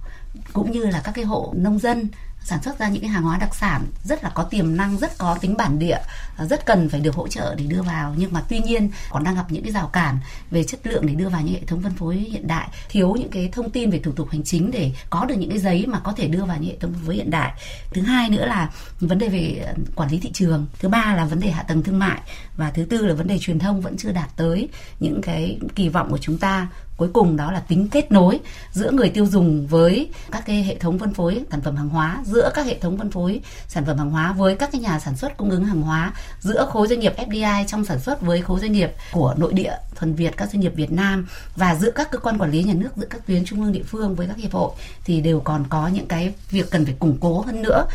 cũng 0.54 0.72
như 0.72 0.86
là 0.86 1.02
các 1.04 1.12
cái 1.12 1.26
hộ 1.26 1.54
nông 1.58 1.80
dân 1.80 2.08
sản 2.46 2.64
xuất 2.64 2.80
ra 2.80 2.90
những 2.90 3.02
cái 3.02 3.10
hàng 3.10 3.24
hóa 3.24 3.38
đặc 3.38 3.56
sản 3.56 3.86
rất 4.04 4.24
là 4.24 4.30
có 4.30 4.44
tiềm 4.44 4.78
năng, 4.78 4.98
rất 4.98 5.18
có 5.18 5.38
tính 5.42 5.58
bản 5.58 5.80
địa 5.80 5.98
à, 6.38 6.46
rất 6.46 6.66
cần 6.66 6.90
phải 6.90 7.00
được 7.00 7.16
hỗ 7.16 7.28
trợ 7.28 7.56
để 7.58 7.66
đưa 7.66 7.82
vào. 7.82 8.16
Nhưng 8.18 8.34
mà 8.34 8.44
tuy 8.50 8.60
nhiên, 8.60 8.92
còn 9.10 9.24
đang 9.24 9.36
gặp 9.36 9.46
những 9.50 9.64
cái 9.64 9.72
rào 9.72 9.88
cản 9.88 10.20
về 10.52 10.64
chất 10.64 10.88
lượng 10.88 11.06
để 11.08 11.14
đưa 11.14 11.30
vào 11.30 11.42
những 11.42 11.54
hệ 11.54 11.62
thống 11.68 11.82
phân 11.82 11.94
phối 11.94 12.16
hiện 12.16 12.48
đại. 12.48 12.68
Thiếu 12.90 13.16
những 13.20 13.30
cái 13.30 13.50
thông 13.52 13.70
tin 13.70 13.90
về 13.90 14.00
thủ 14.00 14.12
tục 14.12 14.30
hành 14.32 14.44
chính 14.44 14.72
để 14.72 14.92
có 15.10 15.26
được 15.26 15.36
những 15.36 15.50
cái 15.50 15.60
giấy 15.60 15.86
mà 15.88 16.00
có 16.00 16.12
thể 16.12 16.28
đưa 16.28 16.46
vào 16.46 16.58
những 16.58 16.70
hệ 16.70 16.78
thống 16.80 16.94
phân 16.94 17.04
phối 17.06 17.16
hiện 17.16 17.32
đại. 17.32 17.54
Thứ 17.94 18.02
hai 18.02 18.30
nữa 18.30 18.46
là 18.46 18.70
vấn 19.00 19.20
đề 19.20 19.30
về 19.30 19.64
à, 19.68 19.74
quản 19.96 20.12
lý 20.12 20.20
thị 20.20 20.32
trường. 20.32 20.68
Thứ 20.80 20.90
ba 20.90 21.16
là 21.16 21.26
vấn 21.26 21.40
đề 21.40 21.52
hạ 21.52 21.64
tầng 21.64 21.84
thương 21.84 22.00
mại. 22.00 22.22
Và 22.58 22.72
thứ 22.72 22.86
tư 22.86 23.06
là 23.06 23.14
vấn 23.14 23.28
đề 23.28 23.38
truyền 23.40 23.60
thông 23.60 23.82
vẫn 23.82 23.98
chưa 23.98 24.12
đạt 24.12 24.30
tới 24.36 24.70
những 25.00 25.22
cái 25.22 25.60
kỳ 25.76 25.90
vọng 25.90 26.10
của 26.10 26.18
chúng 26.18 26.38
ta 26.38 26.68
cuối 26.98 27.10
cùng 27.14 27.36
đó 27.36 27.52
là 27.52 27.60
tính 27.60 27.88
kết 27.92 28.12
nối 28.12 28.40
giữa 28.72 28.92
người 28.92 29.10
tiêu 29.10 29.26
dùng 29.26 29.68
với 29.68 30.10
các 30.32 30.44
cái 30.46 30.64
hệ 30.64 30.76
thống 30.80 31.00
phân 31.00 31.14
phối 31.14 31.44
sản 31.52 31.62
phẩm 31.62 31.76
hàng 31.76 31.90
hóa 31.90 32.22
giữa 32.26 32.52
các 32.54 32.66
hệ 32.66 32.80
thống 32.80 32.98
phân 32.98 33.12
phối 33.12 33.42
sản 33.68 33.86
phẩm 33.86 33.98
hàng 33.98 34.10
hóa 34.10 34.34
với 34.34 34.56
các 34.56 34.70
cái 34.72 34.82
nhà 34.82 35.00
sản 35.00 35.18
xuất 35.18 35.38
cung 35.38 35.50
ứng 35.50 35.66
hàng 35.66 35.82
hóa 35.82 36.14
giữa 36.40 36.70
khối 36.70 36.88
doanh 36.88 37.00
nghiệp 37.00 37.14
FDI 37.18 37.66
trong 37.68 37.86
sản 37.86 38.00
xuất 38.00 38.22
với 38.22 38.42
khối 38.42 38.60
doanh 38.60 38.72
nghiệp 38.72 38.92
của 39.12 39.36
nội 39.38 39.54
địa 39.54 39.78
thuần 39.96 40.16
Việt 40.16 40.38
các 40.38 40.50
doanh 40.52 40.60
nghiệp 40.60 40.74
Việt 40.76 40.92
Nam 40.92 41.28
và 41.56 41.76
giữa 41.76 41.92
các 41.92 42.12
cơ 42.12 42.18
quan 42.20 42.38
quản 42.38 42.52
lý 42.52 42.64
nhà 42.64 42.74
nước 42.74 42.90
giữa 42.96 43.08
các 43.10 43.28
tuyến 43.28 43.46
trung 43.46 43.62
ương 43.62 43.72
địa 43.72 43.84
phương 43.84 44.16
với 44.16 44.28
các 44.28 44.38
hiệp 44.38 44.52
hội 44.52 44.72
thì 45.06 45.22
đều 45.22 45.40
còn 45.40 45.66
có 45.70 45.88
những 45.88 46.08
cái 46.08 46.34
việc 46.50 46.72
cần 46.72 46.86
phải 46.86 46.96
củng 47.00 47.18
cố 47.22 47.42
hơn 47.42 47.62
nữa. 47.62 47.88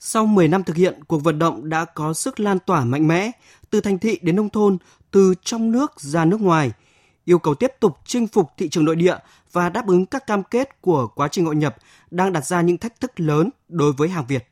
Sau 0.00 0.26
10 0.26 0.48
năm 0.48 0.64
thực 0.64 0.76
hiện, 0.76 1.04
cuộc 1.06 1.22
vận 1.22 1.38
động 1.38 1.68
đã 1.68 1.84
có 1.84 2.14
sức 2.14 2.40
lan 2.40 2.58
tỏa 2.58 2.84
mạnh 2.84 3.08
mẽ, 3.08 3.30
từ 3.70 3.80
thành 3.80 3.98
thị 3.98 4.18
đến 4.22 4.36
nông 4.36 4.50
thôn, 4.50 4.78
từ 5.10 5.34
trong 5.44 5.72
nước 5.72 6.00
ra 6.00 6.24
nước 6.24 6.40
ngoài– 6.40 6.70
yêu 7.24 7.38
cầu 7.38 7.54
tiếp 7.54 7.72
tục 7.80 7.98
chinh 8.04 8.26
phục 8.26 8.50
thị 8.56 8.68
trường 8.68 8.84
nội 8.84 8.96
địa 8.96 9.16
và 9.52 9.68
đáp 9.68 9.86
ứng 9.86 10.06
các 10.06 10.26
cam 10.26 10.42
kết 10.42 10.80
của 10.80 11.08
quá 11.14 11.28
trình 11.28 11.44
hội 11.44 11.56
nhập 11.56 11.76
đang 12.10 12.32
đặt 12.32 12.46
ra 12.46 12.60
những 12.60 12.78
thách 12.78 13.00
thức 13.00 13.20
lớn 13.20 13.50
đối 13.68 13.92
với 13.92 14.08
hàng 14.08 14.24
Việt. 14.26 14.48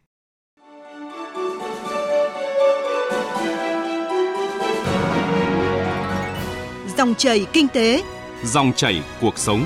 Dòng 6.96 7.14
chảy 7.14 7.46
kinh 7.52 7.68
tế, 7.68 8.02
dòng 8.44 8.72
chảy 8.76 9.02
cuộc 9.20 9.38
sống. 9.38 9.64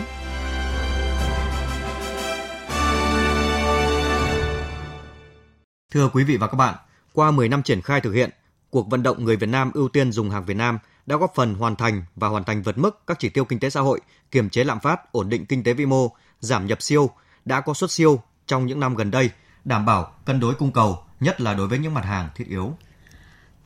Thưa 5.93 6.09
quý 6.13 6.25
vị 6.25 6.37
và 6.37 6.47
các 6.47 6.57
bạn, 6.57 6.75
qua 7.13 7.31
10 7.31 7.49
năm 7.49 7.63
triển 7.63 7.83
khai 7.83 8.01
thực 8.01 8.13
hiện, 8.13 8.31
cuộc 8.71 8.91
vận 8.91 9.03
động 9.03 9.25
người 9.25 9.37
Việt 9.37 9.49
Nam 9.49 9.71
ưu 9.75 9.89
tiên 9.89 10.13
dùng 10.13 10.31
hàng 10.31 10.45
Việt 10.45 10.57
Nam– 10.57 10.79
đã 11.07 11.17
góp 11.17 11.33
phần 11.35 11.55
hoàn 11.55 11.77
thành 11.77 12.05
và 12.17 12.29
hoàn 12.29 12.45
thành 12.45 12.63
vượt 12.63 12.79
mức 12.79 13.07
các 13.07 13.19
chỉ 13.19 13.29
tiêu 13.29 13.45
kinh 13.45 13.61
tế 13.61 13.71
xã 13.71 13.81
hội, 13.81 14.01
kiềm 14.31 14.51
chế 14.51 14.65
lạm 14.65 14.81
phát, 14.81 15.13
ổn 15.13 15.29
định 15.29 15.47
kinh 15.47 15.63
tế 15.63 15.73
vĩ 15.73 15.87
mô, 15.87 16.11
giảm 16.41 16.67
nhập 16.67 16.83
siêu, 16.83 17.11
đã 17.45 17.61
có 17.61 17.75
xuất 17.75 17.91
siêu 17.91 18.23
trong 18.47 18.67
những 18.67 18.81
năm 18.81 18.95
gần 18.95 19.11
đây, 19.11 19.31
đảm 19.65 19.87
bảo 19.87 20.13
cân 20.25 20.41
đối 20.41 20.55
cung 20.55 20.73
cầu, 20.73 21.05
nhất 21.21 21.41
là 21.41 21.55
đối 21.55 21.69
với 21.69 21.79
những 21.79 21.95
mặt 21.95 22.05
hàng 22.05 22.29
thiết 22.35 22.49
yếu. 22.49 22.75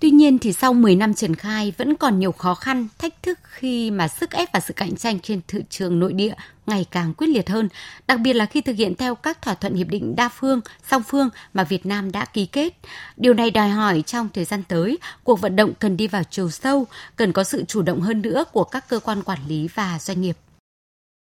Tuy 0.00 0.10
nhiên 0.10 0.38
thì 0.38 0.52
sau 0.52 0.72
10 0.72 0.96
năm 0.96 1.14
triển 1.14 1.34
khai 1.34 1.72
vẫn 1.78 1.96
còn 1.96 2.18
nhiều 2.18 2.32
khó 2.32 2.54
khăn, 2.54 2.88
thách 2.98 3.22
thức 3.22 3.38
khi 3.42 3.90
mà 3.90 4.08
sức 4.08 4.30
ép 4.30 4.48
và 4.52 4.60
sự 4.60 4.74
cạnh 4.74 4.96
tranh 4.96 5.20
trên 5.20 5.40
thị 5.48 5.58
trường 5.70 5.98
nội 5.98 6.12
địa 6.12 6.34
ngày 6.66 6.86
càng 6.90 7.14
quyết 7.14 7.26
liệt 7.26 7.48
hơn, 7.48 7.68
đặc 8.06 8.20
biệt 8.20 8.32
là 8.32 8.46
khi 8.46 8.60
thực 8.60 8.76
hiện 8.76 8.94
theo 8.94 9.14
các 9.14 9.42
thỏa 9.42 9.54
thuận 9.54 9.74
hiệp 9.74 9.88
định 9.88 10.16
đa 10.16 10.28
phương, 10.28 10.60
song 10.90 11.02
phương 11.08 11.28
mà 11.54 11.64
Việt 11.64 11.86
Nam 11.86 12.12
đã 12.12 12.24
ký 12.24 12.46
kết. 12.46 12.72
Điều 13.16 13.34
này 13.34 13.50
đòi 13.50 13.68
hỏi 13.68 14.02
trong 14.06 14.28
thời 14.34 14.44
gian 14.44 14.62
tới, 14.68 14.98
cuộc 15.24 15.40
vận 15.40 15.56
động 15.56 15.72
cần 15.78 15.96
đi 15.96 16.06
vào 16.06 16.22
chiều 16.30 16.50
sâu, 16.50 16.86
cần 17.16 17.32
có 17.32 17.44
sự 17.44 17.64
chủ 17.68 17.82
động 17.82 18.00
hơn 18.00 18.22
nữa 18.22 18.44
của 18.52 18.64
các 18.64 18.88
cơ 18.88 19.00
quan 19.00 19.22
quản 19.22 19.38
lý 19.48 19.68
và 19.74 19.98
doanh 20.00 20.20
nghiệp. 20.20 20.36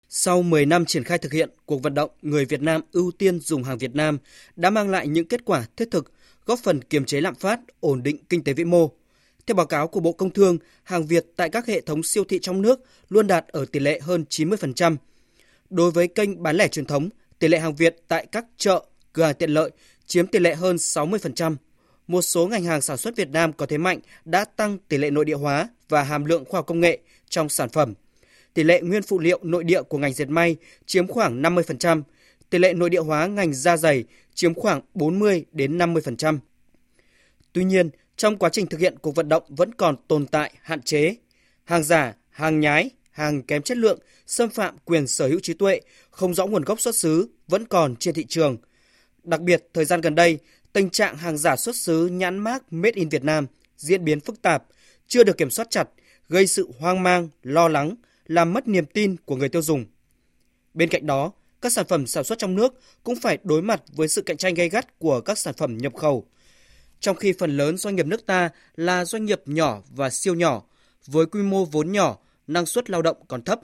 Sau 0.08 0.42
10 0.42 0.66
năm 0.66 0.84
triển 0.84 1.04
khai 1.04 1.18
thực 1.18 1.32
hiện, 1.32 1.50
cuộc 1.66 1.82
vận 1.82 1.94
động 1.94 2.10
người 2.22 2.44
Việt 2.44 2.62
Nam 2.62 2.80
ưu 2.92 3.10
tiên 3.18 3.40
dùng 3.40 3.62
hàng 3.64 3.78
Việt 3.78 3.94
Nam 3.94 4.18
đã 4.56 4.70
mang 4.70 4.90
lại 4.90 5.08
những 5.08 5.28
kết 5.28 5.44
quả 5.44 5.64
thiết 5.76 5.88
thực 5.90 6.12
góp 6.46 6.58
phần 6.58 6.84
kiềm 6.84 7.04
chế 7.04 7.20
lạm 7.20 7.34
phát, 7.34 7.60
ổn 7.80 8.02
định 8.02 8.16
kinh 8.28 8.44
tế 8.44 8.52
vĩ 8.52 8.64
mô. 8.64 8.90
Theo 9.46 9.54
báo 9.54 9.66
cáo 9.66 9.88
của 9.88 10.00
Bộ 10.00 10.12
Công 10.12 10.30
Thương, 10.30 10.58
hàng 10.82 11.06
Việt 11.06 11.26
tại 11.36 11.50
các 11.50 11.66
hệ 11.66 11.80
thống 11.80 12.02
siêu 12.02 12.24
thị 12.24 12.38
trong 12.42 12.62
nước 12.62 12.80
luôn 13.08 13.26
đạt 13.26 13.48
ở 13.48 13.64
tỷ 13.72 13.80
lệ 13.80 14.00
hơn 14.00 14.24
90%. 14.30 14.96
Đối 15.70 15.90
với 15.90 16.08
kênh 16.08 16.42
bán 16.42 16.56
lẻ 16.56 16.68
truyền 16.68 16.84
thống, 16.84 17.08
tỷ 17.38 17.48
lệ 17.48 17.58
hàng 17.58 17.74
Việt 17.74 17.96
tại 18.08 18.26
các 18.32 18.44
chợ, 18.56 18.84
cửa 19.12 19.24
hàng 19.24 19.34
tiện 19.34 19.50
lợi 19.50 19.70
chiếm 20.06 20.26
tỷ 20.26 20.38
lệ 20.38 20.54
hơn 20.54 20.76
60%. 20.76 21.56
Một 22.06 22.22
số 22.22 22.46
ngành 22.46 22.64
hàng 22.64 22.80
sản 22.80 22.96
xuất 22.96 23.16
Việt 23.16 23.28
Nam 23.28 23.52
có 23.52 23.66
thế 23.66 23.78
mạnh 23.78 24.00
đã 24.24 24.44
tăng 24.44 24.78
tỷ 24.78 24.98
lệ 24.98 25.10
nội 25.10 25.24
địa 25.24 25.34
hóa 25.34 25.68
và 25.88 26.02
hàm 26.02 26.24
lượng 26.24 26.44
khoa 26.44 26.58
học 26.58 26.66
công 26.66 26.80
nghệ 26.80 26.98
trong 27.28 27.48
sản 27.48 27.68
phẩm. 27.68 27.94
Tỷ 28.54 28.62
lệ 28.62 28.80
nguyên 28.80 29.02
phụ 29.02 29.18
liệu 29.18 29.40
nội 29.42 29.64
địa 29.64 29.82
của 29.82 29.98
ngành 29.98 30.12
dệt 30.12 30.28
may 30.28 30.56
chiếm 30.86 31.06
khoảng 31.06 31.42
50%, 31.42 32.02
tỷ 32.50 32.58
lệ 32.58 32.74
nội 32.74 32.90
địa 32.90 33.00
hóa 33.00 33.26
ngành 33.26 33.54
da 33.54 33.76
dày 33.76 34.04
chiếm 34.36 34.54
khoảng 34.54 34.80
40 34.94 35.44
đến 35.52 35.78
50%. 35.78 36.38
Tuy 37.52 37.64
nhiên, 37.64 37.90
trong 38.16 38.36
quá 38.36 38.50
trình 38.50 38.66
thực 38.66 38.80
hiện 38.80 38.98
cuộc 38.98 39.14
vận 39.14 39.28
động 39.28 39.42
vẫn 39.48 39.74
còn 39.74 39.96
tồn 40.08 40.26
tại 40.26 40.52
hạn 40.62 40.82
chế. 40.82 41.16
Hàng 41.64 41.82
giả, 41.82 42.14
hàng 42.30 42.60
nhái, 42.60 42.90
hàng 43.10 43.42
kém 43.42 43.62
chất 43.62 43.78
lượng, 43.78 43.98
xâm 44.26 44.50
phạm 44.50 44.76
quyền 44.84 45.06
sở 45.06 45.28
hữu 45.28 45.40
trí 45.40 45.54
tuệ, 45.54 45.80
không 46.10 46.34
rõ 46.34 46.46
nguồn 46.46 46.62
gốc 46.62 46.80
xuất 46.80 46.94
xứ 46.94 47.28
vẫn 47.48 47.64
còn 47.64 47.96
trên 47.96 48.14
thị 48.14 48.24
trường. 48.28 48.56
Đặc 49.22 49.40
biệt, 49.40 49.68
thời 49.74 49.84
gian 49.84 50.00
gần 50.00 50.14
đây, 50.14 50.38
tình 50.72 50.90
trạng 50.90 51.16
hàng 51.16 51.38
giả 51.38 51.56
xuất 51.56 51.76
xứ 51.76 52.06
nhãn 52.06 52.38
mác 52.38 52.72
Made 52.72 52.94
in 52.94 53.08
Việt 53.08 53.24
Nam 53.24 53.46
diễn 53.76 54.04
biến 54.04 54.20
phức 54.20 54.42
tạp, 54.42 54.64
chưa 55.06 55.24
được 55.24 55.38
kiểm 55.38 55.50
soát 55.50 55.70
chặt, 55.70 55.88
gây 56.28 56.46
sự 56.46 56.70
hoang 56.78 57.02
mang, 57.02 57.28
lo 57.42 57.68
lắng, 57.68 57.94
làm 58.26 58.52
mất 58.52 58.68
niềm 58.68 58.86
tin 58.86 59.16
của 59.24 59.36
người 59.36 59.48
tiêu 59.48 59.62
dùng. 59.62 59.84
Bên 60.74 60.88
cạnh 60.88 61.06
đó, 61.06 61.32
các 61.66 61.72
sản 61.72 61.86
phẩm 61.86 62.06
sản 62.06 62.24
xuất 62.24 62.38
trong 62.38 62.54
nước 62.54 62.74
cũng 63.04 63.16
phải 63.16 63.38
đối 63.42 63.62
mặt 63.62 63.82
với 63.92 64.08
sự 64.08 64.22
cạnh 64.22 64.36
tranh 64.36 64.54
gay 64.54 64.68
gắt 64.68 64.98
của 64.98 65.20
các 65.20 65.38
sản 65.38 65.54
phẩm 65.54 65.78
nhập 65.78 65.94
khẩu. 65.94 66.26
Trong 67.00 67.16
khi 67.16 67.32
phần 67.38 67.56
lớn 67.56 67.76
doanh 67.76 67.96
nghiệp 67.96 68.06
nước 68.06 68.26
ta 68.26 68.50
là 68.76 69.04
doanh 69.04 69.24
nghiệp 69.24 69.40
nhỏ 69.46 69.82
và 69.90 70.10
siêu 70.10 70.34
nhỏ, 70.34 70.62
với 71.06 71.26
quy 71.26 71.42
mô 71.42 71.64
vốn 71.64 71.92
nhỏ, 71.92 72.18
năng 72.46 72.66
suất 72.66 72.90
lao 72.90 73.02
động 73.02 73.16
còn 73.28 73.42
thấp. 73.42 73.60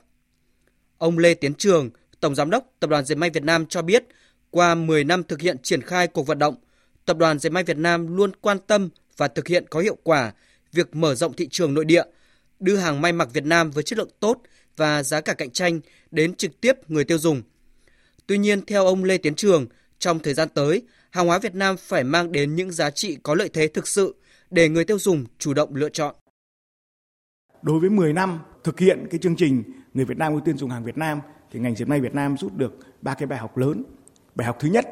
Ông 0.98 1.18
Lê 1.18 1.34
Tiến 1.34 1.54
Trường, 1.54 1.90
Tổng 2.20 2.34
Giám 2.34 2.50
đốc 2.50 2.72
Tập 2.80 2.90
đoàn 2.90 3.04
Dệt 3.04 3.14
may 3.14 3.30
Việt 3.30 3.42
Nam 3.42 3.66
cho 3.66 3.82
biết, 3.82 4.04
qua 4.50 4.74
10 4.74 5.04
năm 5.04 5.22
thực 5.22 5.40
hiện 5.40 5.56
triển 5.62 5.82
khai 5.82 6.06
cuộc 6.06 6.26
vận 6.26 6.38
động, 6.38 6.54
Tập 7.04 7.16
đoàn 7.16 7.38
Dệt 7.38 7.50
may 7.50 7.62
Việt 7.62 7.76
Nam 7.76 8.16
luôn 8.16 8.32
quan 8.40 8.58
tâm 8.58 8.88
và 9.16 9.28
thực 9.28 9.48
hiện 9.48 9.64
có 9.70 9.80
hiệu 9.80 9.96
quả 10.02 10.32
việc 10.72 10.96
mở 10.96 11.14
rộng 11.14 11.32
thị 11.32 11.48
trường 11.50 11.74
nội 11.74 11.84
địa, 11.84 12.04
đưa 12.60 12.76
hàng 12.76 13.00
may 13.00 13.12
mặc 13.12 13.28
Việt 13.32 13.44
Nam 13.44 13.70
với 13.70 13.82
chất 13.82 13.98
lượng 13.98 14.10
tốt 14.20 14.42
và 14.76 15.02
giá 15.02 15.20
cả 15.20 15.34
cạnh 15.34 15.50
tranh 15.50 15.80
đến 16.10 16.34
trực 16.34 16.60
tiếp 16.60 16.72
người 16.88 17.04
tiêu 17.04 17.18
dùng. 17.18 17.42
Tuy 18.32 18.38
nhiên, 18.38 18.66
theo 18.66 18.86
ông 18.86 19.04
Lê 19.04 19.18
Tiến 19.18 19.34
Trường, 19.34 19.66
trong 19.98 20.18
thời 20.18 20.34
gian 20.34 20.48
tới, 20.54 20.82
hàng 21.10 21.26
hóa 21.26 21.38
Việt 21.38 21.54
Nam 21.54 21.76
phải 21.76 22.04
mang 22.04 22.32
đến 22.32 22.54
những 22.54 22.70
giá 22.70 22.90
trị 22.90 23.18
có 23.22 23.34
lợi 23.34 23.48
thế 23.52 23.68
thực 23.68 23.88
sự 23.88 24.14
để 24.50 24.68
người 24.68 24.84
tiêu 24.84 24.98
dùng 24.98 25.24
chủ 25.38 25.54
động 25.54 25.74
lựa 25.74 25.88
chọn. 25.88 26.14
Đối 27.62 27.80
với 27.80 27.90
10 27.90 28.12
năm 28.12 28.38
thực 28.64 28.80
hiện 28.80 29.06
cái 29.10 29.18
chương 29.18 29.36
trình 29.36 29.62
người 29.94 30.04
Việt 30.04 30.18
Nam 30.18 30.32
ưu 30.32 30.40
tiên 30.40 30.58
dùng 30.58 30.70
hàng 30.70 30.84
Việt 30.84 30.98
Nam 30.98 31.20
thì 31.50 31.60
ngành 31.60 31.76
dệt 31.76 31.84
may 31.84 32.00
Việt 32.00 32.14
Nam 32.14 32.36
rút 32.36 32.56
được 32.56 32.78
ba 33.02 33.14
cái 33.14 33.26
bài 33.26 33.38
học 33.38 33.56
lớn. 33.56 33.84
Bài 34.34 34.46
học 34.46 34.56
thứ 34.60 34.68
nhất 34.68 34.86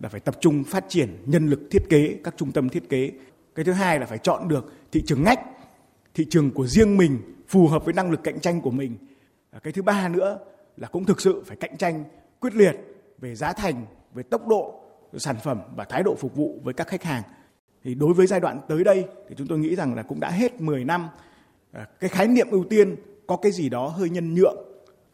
là 0.00 0.08
phải 0.08 0.20
tập 0.20 0.36
trung 0.40 0.64
phát 0.64 0.84
triển 0.88 1.16
nhân 1.26 1.46
lực 1.46 1.60
thiết 1.70 1.82
kế, 1.88 2.16
các 2.24 2.34
trung 2.36 2.52
tâm 2.52 2.68
thiết 2.68 2.88
kế. 2.88 3.10
Cái 3.54 3.64
thứ 3.64 3.72
hai 3.72 3.98
là 3.98 4.06
phải 4.06 4.18
chọn 4.18 4.48
được 4.48 4.72
thị 4.92 5.02
trường 5.06 5.22
ngách, 5.22 5.40
thị 6.14 6.26
trường 6.30 6.50
của 6.50 6.66
riêng 6.66 6.96
mình 6.96 7.18
phù 7.48 7.68
hợp 7.68 7.84
với 7.84 7.94
năng 7.94 8.10
lực 8.10 8.20
cạnh 8.24 8.40
tranh 8.40 8.60
của 8.60 8.70
mình. 8.70 8.96
Cái 9.62 9.72
thứ 9.72 9.82
ba 9.82 10.08
nữa 10.08 10.38
là 10.76 10.88
cũng 10.88 11.04
thực 11.04 11.20
sự 11.20 11.42
phải 11.46 11.56
cạnh 11.56 11.76
tranh 11.76 12.04
quyết 12.42 12.54
liệt 12.54 12.76
về 13.18 13.34
giá 13.34 13.52
thành, 13.52 13.86
về 14.14 14.22
tốc 14.22 14.46
độ 14.46 14.80
sản 15.16 15.36
phẩm 15.42 15.60
và 15.76 15.84
thái 15.84 16.02
độ 16.02 16.14
phục 16.18 16.36
vụ 16.36 16.60
với 16.64 16.74
các 16.74 16.86
khách 16.86 17.02
hàng. 17.02 17.22
Thì 17.84 17.94
đối 17.94 18.14
với 18.14 18.26
giai 18.26 18.40
đoạn 18.40 18.60
tới 18.68 18.84
đây 18.84 19.04
thì 19.28 19.34
chúng 19.38 19.46
tôi 19.46 19.58
nghĩ 19.58 19.76
rằng 19.76 19.94
là 19.94 20.02
cũng 20.02 20.20
đã 20.20 20.30
hết 20.30 20.60
10 20.60 20.84
năm 20.84 21.08
à, 21.72 21.86
cái 22.00 22.10
khái 22.10 22.28
niệm 22.28 22.50
ưu 22.50 22.64
tiên 22.64 22.96
có 23.26 23.36
cái 23.36 23.52
gì 23.52 23.68
đó 23.68 23.88
hơi 23.88 24.10
nhân 24.10 24.34
nhượng 24.34 24.56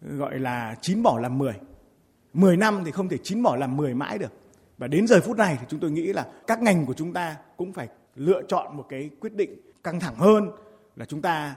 gọi 0.00 0.38
là 0.38 0.75
chín 0.80 1.02
bỏ 1.02 1.18
làm 1.18 1.38
10. 1.38 1.54
10 2.32 2.56
năm 2.56 2.82
thì 2.85 2.90
không 2.90 3.08
thể 3.08 3.16
chín 3.23 3.42
bỏ 3.42 3.56
làm 3.56 3.76
10 3.76 3.94
mãi 3.94 4.18
được. 4.18 4.32
Và 4.78 4.87
đến 4.87 5.06
giờ 5.06 5.20
phút 5.20 5.37
này 5.37 5.56
thì 5.61 5.66
chúng 5.68 5.80
tôi 5.80 5.90
nghĩ 5.90 6.12
là 6.12 6.26
các 6.47 6.62
ngành 6.62 6.87
của 6.87 6.94
chúng 6.94 7.12
ta 7.12 7.37
cũng 7.56 7.73
phải 7.73 7.88
lựa 8.14 8.42
chọn 8.49 8.76
một 8.76 8.87
cái 8.88 9.11
quyết 9.20 9.35
định 9.35 9.61
căng 9.85 10.00
thẳng 10.00 10.16
hơn 10.16 10.50
là 10.97 11.04
chúng 11.04 11.23
ta 11.23 11.56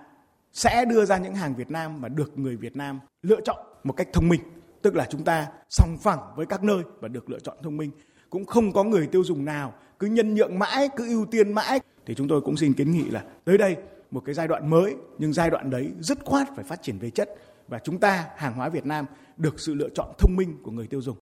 sẽ 0.53 0.85
đưa 0.85 1.05
ra 1.05 1.17
những 1.17 1.35
hàng 1.35 1.55
Việt 1.55 1.71
Nam 1.71 2.01
mà 2.01 2.07
được 2.07 2.37
người 2.37 2.55
Việt 2.55 2.75
Nam 2.75 2.99
lựa 3.21 3.41
chọn 3.41 3.57
một 3.83 3.93
cách 3.93 4.07
thông 4.13 4.29
minh. 4.29 4.41
Tức 4.81 4.95
là 4.95 5.07
chúng 5.09 5.23
ta 5.23 5.47
song 5.69 5.97
phẳng 6.01 6.19
với 6.35 6.45
các 6.45 6.63
nơi 6.63 6.83
và 6.99 7.07
được 7.07 7.29
lựa 7.29 7.39
chọn 7.39 7.57
thông 7.63 7.77
minh. 7.77 7.91
Cũng 8.29 8.45
không 8.45 8.73
có 8.73 8.83
người 8.83 9.07
tiêu 9.07 9.23
dùng 9.23 9.45
nào 9.45 9.73
cứ 9.99 10.07
nhân 10.07 10.35
nhượng 10.35 10.59
mãi, 10.59 10.89
cứ 10.95 11.07
ưu 11.07 11.25
tiên 11.25 11.53
mãi. 11.53 11.79
Thì 12.05 12.15
chúng 12.15 12.27
tôi 12.27 12.41
cũng 12.41 12.57
xin 12.57 12.73
kiến 12.73 12.91
nghị 12.91 13.03
là 13.09 13.23
tới 13.45 13.57
đây 13.57 13.75
một 14.11 14.21
cái 14.25 14.35
giai 14.35 14.47
đoạn 14.47 14.69
mới 14.69 14.95
nhưng 15.17 15.33
giai 15.33 15.49
đoạn 15.49 15.69
đấy 15.69 15.91
dứt 15.99 16.17
khoát 16.25 16.47
phải 16.55 16.65
phát 16.65 16.83
triển 16.83 16.99
về 16.99 17.09
chất 17.09 17.29
và 17.67 17.79
chúng 17.83 17.99
ta 17.99 18.27
hàng 18.37 18.53
hóa 18.53 18.69
Việt 18.69 18.85
Nam 18.85 19.05
được 19.37 19.59
sự 19.59 19.73
lựa 19.73 19.89
chọn 19.95 20.15
thông 20.17 20.35
minh 20.35 20.57
của 20.63 20.71
người 20.71 20.87
tiêu 20.87 21.01
dùng. 21.01 21.17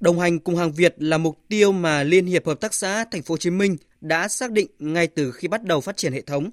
Đồng 0.00 0.20
hành 0.20 0.38
cùng 0.38 0.56
hàng 0.56 0.72
Việt 0.72 0.94
là 0.98 1.18
mục 1.18 1.38
tiêu 1.48 1.72
mà 1.72 2.02
Liên 2.02 2.26
hiệp 2.26 2.46
hợp 2.46 2.60
tác 2.60 2.74
xã 2.74 3.04
Thành 3.04 3.22
phố 3.22 3.32
Hồ 3.32 3.36
Chí 3.36 3.50
Minh 3.50 3.76
đã 4.00 4.28
xác 4.28 4.50
định 4.50 4.66
ngay 4.78 5.06
từ 5.06 5.32
khi 5.32 5.48
bắt 5.48 5.64
đầu 5.64 5.80
phát 5.80 5.96
triển 5.96 6.12
hệ 6.12 6.20
thống. 6.20 6.50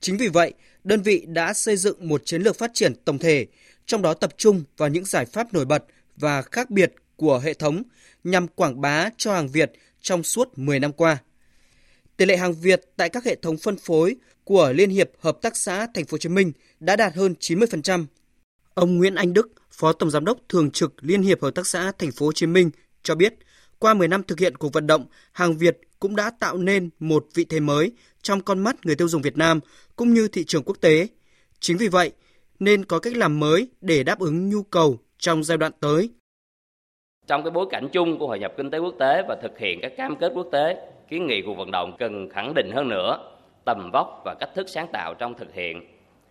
Chính 0.00 0.16
vì 0.16 0.28
vậy, 0.28 0.54
đơn 0.84 1.02
vị 1.02 1.24
đã 1.28 1.52
xây 1.52 1.76
dựng 1.76 2.08
một 2.08 2.22
chiến 2.24 2.42
lược 2.42 2.58
phát 2.58 2.70
triển 2.74 2.94
tổng 3.04 3.18
thể, 3.18 3.46
trong 3.86 4.02
đó 4.02 4.14
tập 4.14 4.34
trung 4.36 4.64
vào 4.76 4.88
những 4.88 5.04
giải 5.04 5.26
pháp 5.26 5.54
nổi 5.54 5.64
bật 5.64 5.84
và 6.16 6.42
khác 6.42 6.70
biệt 6.70 6.92
của 7.16 7.38
hệ 7.38 7.54
thống 7.54 7.82
nhằm 8.24 8.48
quảng 8.48 8.80
bá 8.80 9.10
cho 9.16 9.34
hàng 9.34 9.48
Việt 9.48 9.72
trong 10.00 10.22
suốt 10.22 10.58
10 10.58 10.80
năm 10.80 10.92
qua. 10.92 11.18
Tỷ 12.16 12.24
lệ 12.24 12.36
hàng 12.36 12.54
Việt 12.54 12.80
tại 12.96 13.08
các 13.08 13.24
hệ 13.24 13.34
thống 13.34 13.56
phân 13.56 13.76
phối 13.76 14.16
của 14.44 14.72
Liên 14.72 14.90
hiệp 14.90 15.10
Hợp 15.18 15.38
tác 15.42 15.56
xã 15.56 15.86
Thành 15.94 16.04
phố 16.04 16.14
Hồ 16.14 16.18
Chí 16.18 16.28
Minh 16.28 16.52
đã 16.80 16.96
đạt 16.96 17.14
hơn 17.14 17.34
90%. 17.40 18.06
Ông 18.74 18.96
Nguyễn 18.96 19.14
Anh 19.14 19.32
Đức, 19.32 19.52
Phó 19.70 19.92
Tổng 19.92 20.10
giám 20.10 20.24
đốc 20.24 20.38
thường 20.48 20.70
trực 20.70 20.94
Liên 21.00 21.22
hiệp 21.22 21.42
Hợp 21.42 21.54
tác 21.54 21.66
xã 21.66 21.92
Thành 21.98 22.12
phố 22.12 22.26
Hồ 22.26 22.32
Chí 22.32 22.46
Minh 22.46 22.70
cho 23.02 23.14
biết, 23.14 23.34
qua 23.78 23.94
10 23.94 24.08
năm 24.08 24.22
thực 24.22 24.40
hiện 24.40 24.56
cuộc 24.56 24.72
vận 24.72 24.86
động, 24.86 25.06
hàng 25.32 25.58
Việt 25.58 25.80
cũng 26.00 26.16
đã 26.16 26.30
tạo 26.40 26.58
nên 26.58 26.90
một 26.98 27.26
vị 27.34 27.44
thế 27.44 27.60
mới 27.60 27.92
trong 28.22 28.40
con 28.40 28.58
mắt 28.58 28.86
người 28.86 28.96
tiêu 28.96 29.08
dùng 29.08 29.22
Việt 29.22 29.36
Nam 29.36 29.60
cũng 29.96 30.14
như 30.14 30.28
thị 30.28 30.44
trường 30.44 30.62
quốc 30.62 30.76
tế. 30.80 31.08
Chính 31.60 31.76
vì 31.76 31.88
vậy, 31.88 32.12
nên 32.58 32.84
có 32.84 32.98
cách 32.98 33.16
làm 33.16 33.40
mới 33.40 33.68
để 33.80 34.02
đáp 34.02 34.18
ứng 34.18 34.48
nhu 34.48 34.62
cầu 34.62 34.98
trong 35.18 35.44
giai 35.44 35.58
đoạn 35.58 35.72
tới. 35.80 36.10
Trong 37.26 37.42
cái 37.42 37.50
bối 37.50 37.66
cảnh 37.70 37.88
chung 37.92 38.18
của 38.18 38.26
hội 38.26 38.38
nhập 38.38 38.52
kinh 38.56 38.70
tế 38.70 38.78
quốc 38.78 38.94
tế 38.98 39.22
và 39.28 39.36
thực 39.42 39.58
hiện 39.58 39.78
các 39.82 39.92
cam 39.96 40.16
kết 40.16 40.32
quốc 40.34 40.46
tế, 40.52 40.88
kiến 41.08 41.26
nghị 41.26 41.42
cuộc 41.42 41.54
vận 41.54 41.70
động 41.70 41.96
cần 41.98 42.28
khẳng 42.28 42.54
định 42.54 42.70
hơn 42.74 42.88
nữa 42.88 43.18
tầm 43.64 43.90
vóc 43.92 44.22
và 44.24 44.34
cách 44.40 44.50
thức 44.54 44.68
sáng 44.68 44.86
tạo 44.92 45.14
trong 45.14 45.34
thực 45.34 45.54
hiện. 45.54 45.82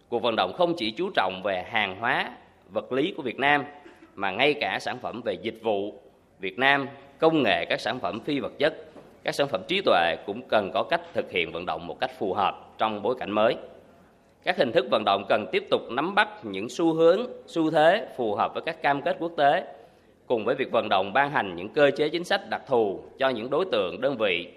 Cuộc 0.10 0.20
vận 0.24 0.36
động 0.38 0.54
không 0.58 0.74
chỉ 0.78 0.92
chú 0.92 1.10
trọng 1.16 1.42
về 1.44 1.64
hàng 1.70 2.00
hóa, 2.00 2.32
vật 2.74 2.92
lý 2.92 3.14
của 3.18 3.24
Việt 3.24 3.40
Nam 3.40 3.64
mà 4.16 4.32
ngay 4.32 4.54
cả 4.54 4.78
sản 4.82 5.00
phẩm 5.00 5.22
về 5.26 5.34
dịch 5.34 5.60
vụ 5.64 6.02
Việt 6.40 6.60
Nam, 6.60 6.88
công 7.20 7.44
nghệ 7.44 7.66
các 7.70 7.82
sản 7.82 8.00
phẩm 8.00 8.20
phi 8.20 8.40
vật 8.40 8.54
chất, 8.60 8.86
các 9.24 9.36
sản 9.36 9.48
phẩm 9.48 9.62
trí 9.68 9.82
tuệ 9.82 10.16
cũng 10.26 10.42
cần 10.50 10.72
có 10.74 10.84
cách 10.84 11.02
thực 11.14 11.32
hiện 11.32 11.52
vận 11.52 11.66
động 11.66 11.88
một 11.88 12.00
cách 12.00 12.12
phù 12.20 12.34
hợp 12.34 12.78
trong 12.78 13.02
bối 13.02 13.16
cảnh 13.20 13.32
mới. 13.32 13.56
Các 14.46 14.58
hình 14.58 14.72
thức 14.72 14.86
vận 14.92 15.04
động 15.06 15.26
cần 15.30 15.46
tiếp 15.52 15.64
tục 15.70 15.82
nắm 15.92 16.16
bắt 16.16 16.30
những 16.44 16.70
xu 16.70 16.94
hướng, 16.94 17.28
xu 17.48 17.72
thế 17.72 18.08
phù 18.18 18.36
hợp 18.36 18.54
với 18.54 18.64
các 18.66 18.82
cam 18.82 19.02
kết 19.02 19.18
quốc 19.20 19.32
tế, 19.38 19.64
cùng 20.28 20.46
với 20.46 20.56
việc 20.56 20.72
vận 20.72 20.90
động 20.90 21.14
ban 21.14 21.32
hành 21.32 21.56
những 21.56 21.70
cơ 21.70 21.92
chế 21.92 22.10
chính 22.10 22.24
sách 22.24 22.50
đặc 22.50 22.62
thù 22.68 23.00
cho 23.20 23.30
những 23.30 23.50
đối 23.50 23.66
tượng, 23.72 24.02
đơn 24.02 24.18
vị, 24.18 24.48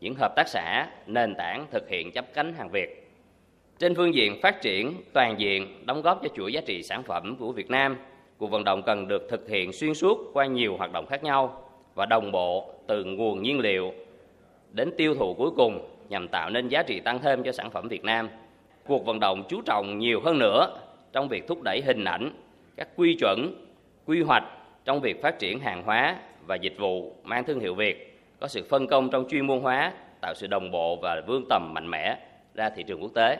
những 0.00 0.14
hợp 0.14 0.32
tác 0.36 0.48
xã, 0.48 0.88
nền 1.06 1.34
tảng 1.34 1.66
thực 1.70 1.88
hiện 1.88 2.12
chấp 2.12 2.34
cánh 2.34 2.52
hàng 2.52 2.68
Việt. 2.70 3.10
Trên 3.78 3.94
phương 3.94 4.14
diện 4.14 4.40
phát 4.42 4.62
triển 4.62 4.94
toàn 5.12 5.40
diện, 5.40 5.86
đóng 5.86 6.02
góp 6.02 6.22
cho 6.22 6.28
chuỗi 6.34 6.52
giá 6.52 6.60
trị 6.66 6.82
sản 6.82 7.02
phẩm 7.02 7.36
của 7.36 7.52
Việt 7.52 7.70
Nam, 7.70 7.96
cuộc 8.38 8.50
vận 8.50 8.64
động 8.64 8.82
cần 8.82 9.08
được 9.08 9.26
thực 9.30 9.48
hiện 9.48 9.72
xuyên 9.72 9.94
suốt 9.94 10.18
qua 10.32 10.46
nhiều 10.46 10.76
hoạt 10.76 10.92
động 10.92 11.06
khác 11.06 11.24
nhau 11.24 11.62
và 11.94 12.06
đồng 12.06 12.32
bộ 12.32 12.74
từ 12.86 13.04
nguồn 13.04 13.42
nhiên 13.42 13.60
liệu 13.60 13.92
đến 14.72 14.90
tiêu 14.96 15.14
thụ 15.14 15.34
cuối 15.34 15.50
cùng 15.56 15.88
nhằm 16.08 16.28
tạo 16.28 16.50
nên 16.50 16.68
giá 16.68 16.82
trị 16.82 17.00
tăng 17.00 17.18
thêm 17.18 17.42
cho 17.42 17.52
sản 17.52 17.70
phẩm 17.70 17.88
Việt 17.88 18.04
Nam. 18.04 18.28
Cuộc 18.88 19.06
vận 19.06 19.20
động 19.20 19.44
chú 19.48 19.60
trọng 19.66 19.98
nhiều 19.98 20.20
hơn 20.24 20.38
nữa 20.38 20.80
trong 21.12 21.28
việc 21.28 21.48
thúc 21.48 21.62
đẩy 21.62 21.82
hình 21.86 22.04
ảnh, 22.04 22.32
các 22.76 22.88
quy 22.96 23.16
chuẩn, 23.20 23.64
quy 24.06 24.22
hoạch 24.22 24.42
trong 24.84 25.00
việc 25.00 25.22
phát 25.22 25.38
triển 25.38 25.60
hàng 25.60 25.82
hóa 25.82 26.16
và 26.46 26.56
dịch 26.56 26.76
vụ 26.80 27.16
mang 27.24 27.44
thương 27.46 27.60
hiệu 27.60 27.74
Việt, 27.74 28.20
có 28.40 28.48
sự 28.48 28.66
phân 28.70 28.86
công 28.86 29.10
trong 29.10 29.24
chuyên 29.30 29.46
môn 29.46 29.60
hóa, 29.60 29.92
tạo 30.20 30.34
sự 30.36 30.46
đồng 30.46 30.70
bộ 30.70 30.98
và 31.02 31.22
vươn 31.26 31.44
tầm 31.50 31.74
mạnh 31.74 31.90
mẽ 31.90 32.18
ra 32.54 32.70
thị 32.76 32.84
trường 32.88 33.02
quốc 33.02 33.10
tế. 33.14 33.38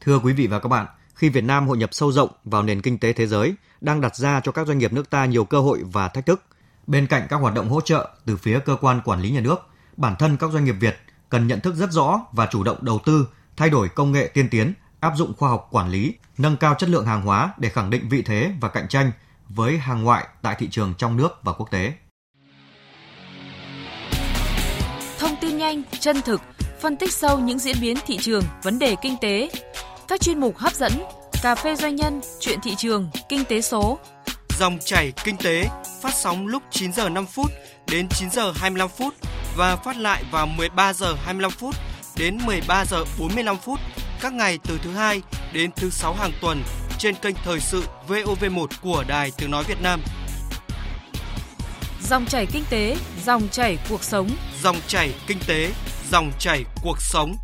Thưa 0.00 0.18
quý 0.18 0.32
vị 0.32 0.46
và 0.46 0.58
các 0.58 0.68
bạn, 0.68 0.86
khi 1.14 1.28
Việt 1.28 1.44
Nam 1.44 1.68
hội 1.68 1.76
nhập 1.76 1.94
sâu 1.94 2.12
rộng 2.12 2.28
vào 2.44 2.62
nền 2.62 2.82
kinh 2.82 2.98
tế 2.98 3.12
thế 3.12 3.26
giới, 3.26 3.54
đang 3.80 4.00
đặt 4.00 4.16
ra 4.16 4.40
cho 4.40 4.52
các 4.52 4.66
doanh 4.66 4.78
nghiệp 4.78 4.92
nước 4.92 5.10
ta 5.10 5.24
nhiều 5.26 5.44
cơ 5.44 5.60
hội 5.60 5.78
và 5.92 6.08
thách 6.08 6.26
thức. 6.26 6.42
Bên 6.86 7.06
cạnh 7.06 7.26
các 7.30 7.36
hoạt 7.36 7.54
động 7.54 7.68
hỗ 7.68 7.80
trợ 7.80 8.08
từ 8.26 8.36
phía 8.36 8.60
cơ 8.64 8.76
quan 8.80 9.00
quản 9.04 9.20
lý 9.20 9.30
nhà 9.30 9.40
nước, 9.40 9.56
bản 9.96 10.14
thân 10.18 10.36
các 10.40 10.50
doanh 10.50 10.64
nghiệp 10.64 10.76
Việt 10.80 10.94
cần 11.28 11.46
nhận 11.46 11.60
thức 11.60 11.74
rất 11.74 11.90
rõ 11.90 12.20
và 12.32 12.48
chủ 12.50 12.62
động 12.62 12.76
đầu 12.80 12.98
tư, 13.04 13.26
thay 13.56 13.70
đổi 13.70 13.88
công 13.88 14.12
nghệ 14.12 14.26
tiên 14.34 14.48
tiến, 14.50 14.72
áp 15.00 15.12
dụng 15.16 15.32
khoa 15.38 15.48
học 15.48 15.68
quản 15.70 15.90
lý, 15.90 16.14
nâng 16.38 16.56
cao 16.56 16.74
chất 16.78 16.88
lượng 16.88 17.06
hàng 17.06 17.22
hóa 17.22 17.54
để 17.58 17.68
khẳng 17.68 17.90
định 17.90 18.08
vị 18.08 18.22
thế 18.22 18.52
và 18.60 18.68
cạnh 18.68 18.88
tranh 18.88 19.12
với 19.48 19.78
hàng 19.78 20.04
ngoại 20.04 20.26
tại 20.42 20.56
thị 20.58 20.68
trường 20.70 20.94
trong 20.98 21.16
nước 21.16 21.28
và 21.42 21.52
quốc 21.52 21.70
tế. 21.70 21.92
Thông 25.18 25.36
tin 25.40 25.58
nhanh, 25.58 25.82
chân 26.00 26.22
thực, 26.22 26.40
phân 26.80 26.96
tích 26.96 27.12
sâu 27.12 27.38
những 27.38 27.58
diễn 27.58 27.76
biến 27.80 27.96
thị 28.06 28.18
trường, 28.20 28.42
vấn 28.62 28.78
đề 28.78 28.96
kinh 29.02 29.16
tế. 29.20 29.50
Các 30.08 30.20
chuyên 30.20 30.40
mục 30.40 30.56
hấp 30.56 30.74
dẫn, 30.74 30.92
cà 31.42 31.54
phê 31.54 31.76
doanh 31.76 31.96
nhân, 31.96 32.20
chuyện 32.40 32.58
thị 32.62 32.74
trường, 32.74 33.10
kinh 33.28 33.44
tế 33.44 33.60
số. 33.60 33.98
Dòng 34.58 34.78
chảy 34.84 35.12
kinh 35.24 35.36
tế 35.36 35.68
phát 36.02 36.14
sóng 36.14 36.46
lúc 36.46 36.62
9 36.70 36.92
giờ 36.92 37.08
5 37.08 37.26
phút 37.26 37.52
đến 37.90 38.08
9 38.08 38.30
giờ 38.30 38.52
25 38.56 38.88
phút 38.88 39.14
và 39.56 39.76
phát 39.76 39.96
lại 39.96 40.24
vào 40.30 40.46
13 40.46 40.92
giờ 40.92 41.14
25 41.24 41.50
phút 41.50 41.74
đến 42.16 42.38
13 42.46 42.84
giờ 42.84 43.04
45 43.18 43.56
phút 43.56 43.80
các 44.20 44.32
ngày 44.32 44.58
từ 44.68 44.78
thứ 44.82 44.90
hai 44.90 45.22
đến 45.52 45.70
thứ 45.76 45.90
sáu 45.90 46.14
hàng 46.14 46.32
tuần 46.40 46.62
trên 46.98 47.14
kênh 47.14 47.34
thời 47.44 47.60
sự 47.60 47.84
VOV1 48.08 48.66
của 48.82 49.04
Đài 49.08 49.32
Tiếng 49.36 49.50
nói 49.50 49.64
Việt 49.68 49.82
Nam. 49.82 50.00
Dòng 52.02 52.26
chảy 52.26 52.46
kinh 52.46 52.64
tế, 52.70 52.96
dòng 53.24 53.48
chảy 53.48 53.78
cuộc 53.90 54.02
sống. 54.02 54.28
Dòng 54.62 54.76
chảy 54.86 55.14
kinh 55.26 55.38
tế, 55.46 55.72
dòng 56.10 56.32
chảy 56.38 56.64
cuộc 56.82 57.00
sống. 57.00 57.36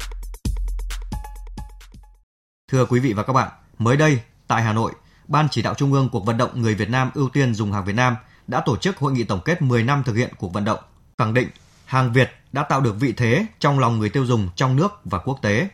Thưa 2.73 2.87
quý 2.87 3.00
vị 3.00 3.12
và 3.12 3.23
các 3.23 3.33
bạn, 3.33 3.49
mới 3.79 3.97
đây 3.97 4.21
tại 4.49 4.62
Hà 4.62 4.73
Nội, 4.73 4.93
Ban 5.29 5.49
chỉ 5.50 5.62
đạo 5.62 5.75
Trung 5.75 5.93
ương 5.93 6.09
cuộc 6.12 6.27
vận 6.27 6.37
động 6.37 6.62
người 6.62 6.75
Việt 6.75 6.91
Nam 6.91 7.11
ưu 7.15 7.29
tiên 7.29 7.55
dùng 7.55 7.73
hàng 7.73 7.85
Việt 7.85 7.93
Nam 7.93 8.17
đã 8.47 8.61
tổ 8.61 8.77
chức 8.77 8.97
hội 8.97 9.12
nghị 9.12 9.25
tổng 9.25 9.41
kết 9.45 9.62
10 9.62 9.83
năm 9.83 10.03
thực 10.07 10.17
hiện 10.17 10.31
cuộc 10.39 10.53
vận 10.53 10.65
động, 10.65 10.79
khẳng 11.19 11.35
định 11.35 11.49
hàng 11.91 12.13
Việt 12.13 12.31
đã 12.53 12.63
tạo 12.63 12.81
được 12.81 12.95
vị 13.01 13.13
thế 13.17 13.47
trong 13.59 13.79
lòng 13.79 13.99
người 13.99 14.09
tiêu 14.09 14.27
dùng 14.27 14.49
trong 14.57 14.77
nước 14.77 14.89
và 15.05 15.19
quốc 15.19 15.39
tế. 15.43 15.69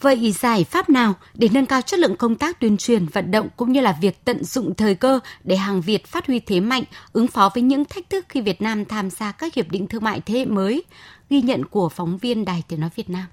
Vậy 0.00 0.32
giải 0.32 0.64
pháp 0.64 0.90
nào 0.90 1.14
để 1.34 1.48
nâng 1.52 1.66
cao 1.66 1.80
chất 1.80 2.00
lượng 2.00 2.16
công 2.16 2.36
tác 2.36 2.60
tuyên 2.60 2.76
truyền, 2.76 3.06
vận 3.06 3.30
động 3.30 3.48
cũng 3.56 3.72
như 3.72 3.80
là 3.80 3.98
việc 4.00 4.24
tận 4.24 4.44
dụng 4.44 4.74
thời 4.74 4.94
cơ 4.94 5.20
để 5.44 5.56
hàng 5.56 5.80
Việt 5.80 6.06
phát 6.06 6.26
huy 6.26 6.40
thế 6.40 6.60
mạnh, 6.60 6.82
ứng 7.12 7.26
phó 7.26 7.50
với 7.54 7.62
những 7.62 7.84
thách 7.84 8.10
thức 8.10 8.26
khi 8.28 8.40
Việt 8.40 8.62
Nam 8.62 8.84
tham 8.84 9.10
gia 9.10 9.32
các 9.32 9.54
hiệp 9.54 9.70
định 9.70 9.86
thương 9.86 10.04
mại 10.04 10.20
thế 10.20 10.38
hệ 10.38 10.44
mới? 10.44 10.84
Ghi 11.30 11.42
nhận 11.42 11.64
của 11.64 11.88
phóng 11.88 12.18
viên 12.18 12.44
Đài 12.44 12.62
Tiếng 12.68 12.80
Nói 12.80 12.90
Việt 12.96 13.10
Nam. 13.10 13.26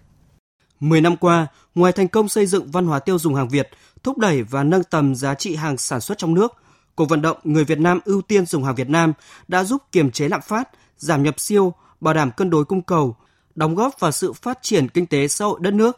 10 0.80 1.02
năm 1.02 1.18
qua, 1.18 1.48
ngoài 1.76 1.94
thành 1.94 2.08
công 2.08 2.30
xây 2.30 2.46
dựng 2.46 2.72
văn 2.72 2.86
hóa 2.86 3.00
tiêu 3.00 3.20
dùng 3.20 3.36
hàng 3.36 3.50
Việt, 3.50 3.70
thúc 4.04 4.18
đẩy 4.18 4.44
và 4.44 4.64
nâng 4.64 4.84
tầm 4.84 5.16
giá 5.16 5.34
trị 5.34 5.56
hàng 5.56 5.78
sản 5.78 6.02
xuất 6.02 6.18
trong 6.18 6.34
nước, 6.34 6.54
cuộc 6.96 7.10
vận 7.10 7.22
động 7.22 7.38
người 7.44 7.64
Việt 7.64 7.80
Nam 7.80 8.00
ưu 8.06 8.22
tiên 8.22 8.46
dùng 8.46 8.64
hàng 8.64 8.76
Việt 8.76 8.90
Nam 8.90 9.14
đã 9.48 9.64
giúp 9.64 9.84
kiềm 9.92 10.12
chế 10.12 10.30
lạm 10.30 10.42
phát, 10.42 10.70
giảm 10.98 11.24
nhập 11.24 11.40
siêu, 11.40 11.74
bảo 12.02 12.14
đảm 12.14 12.32
cân 12.32 12.50
đối 12.50 12.66
cung 12.66 12.82
cầu, 12.82 13.16
đóng 13.56 13.76
góp 13.76 14.00
vào 14.00 14.12
sự 14.12 14.34
phát 14.34 14.60
triển 14.62 14.88
kinh 14.88 15.06
tế 15.06 15.28
xã 15.28 15.46
hội 15.46 15.60
đất 15.62 15.74
nước. 15.74 15.98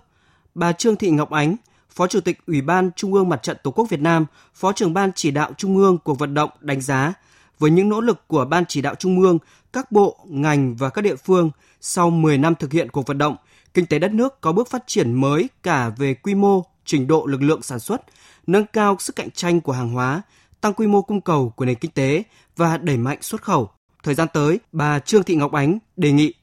Bà 0.56 0.72
Trương 0.72 0.96
Thị 0.96 1.12
Ngọc 1.12 1.30
Ánh, 1.30 1.56
Phó 1.90 2.08
Chủ 2.08 2.22
tịch 2.22 2.40
Ủy 2.48 2.62
ban 2.62 2.92
Trung 2.96 3.14
ương 3.14 3.30
Mặt 3.30 3.44
trận 3.44 3.58
Tổ 3.64 3.72
quốc 3.72 3.90
Việt 3.90 4.00
Nam, 4.00 4.26
Phó 4.54 4.72
trưởng 4.72 4.94
Ban 4.94 5.12
chỉ 5.16 5.32
đạo 5.32 5.52
Trung 5.58 5.78
ương 5.78 5.98
cuộc 5.98 6.20
vận 6.20 6.34
động 6.34 6.50
đánh 6.60 6.82
giá 6.82 7.14
với 7.60 7.72
những 7.72 7.90
nỗ 7.90 8.02
lực 8.02 8.28
của 8.28 8.46
Ban 8.46 8.66
chỉ 8.68 8.82
đạo 8.82 8.96
Trung 8.96 9.22
ương, 9.22 9.40
các 9.74 9.92
bộ, 9.92 10.18
ngành 10.26 10.76
và 10.76 10.90
các 10.90 11.02
địa 11.02 11.16
phương 11.16 11.52
sau 11.82 12.10
10 12.10 12.38
năm 12.38 12.56
thực 12.56 12.72
hiện 12.72 12.90
cuộc 12.90 13.08
vận 13.08 13.18
động, 13.18 13.36
kinh 13.74 13.86
tế 13.86 14.00
đất 14.00 14.12
nước 14.12 14.42
có 14.42 14.52
bước 14.52 14.70
phát 14.70 14.84
triển 14.88 15.14
mới 15.14 15.50
cả 15.64 15.90
về 15.98 16.14
quy 16.14 16.36
mô, 16.36 16.66
trình 16.86 17.08
độ 17.08 17.26
lực 17.26 17.42
lượng 17.42 17.62
sản 17.62 17.80
xuất, 17.80 18.02
nâng 18.48 18.66
cao 18.74 18.96
sức 19.00 19.16
cạnh 19.16 19.32
tranh 19.32 19.62
của 19.62 19.72
hàng 19.72 19.90
hóa, 19.90 20.22
tăng 20.62 20.74
quy 20.74 20.88
mô 20.88 21.02
cung 21.02 21.22
cầu 21.22 21.54
của 21.56 21.66
nền 21.66 21.76
kinh 21.76 21.92
tế 21.92 22.24
và 22.58 22.78
đẩy 22.78 22.98
mạnh 22.98 23.18
xuất 23.22 23.42
khẩu. 23.42 23.70
Thời 24.04 24.16
gian 24.16 24.28
tới, 24.34 24.60
bà 24.72 25.00
Trương 25.00 25.24
Thị 25.24 25.36
Ngọc 25.36 25.52
Ánh 25.52 25.80
đề 25.98 26.12
nghị 26.12 26.34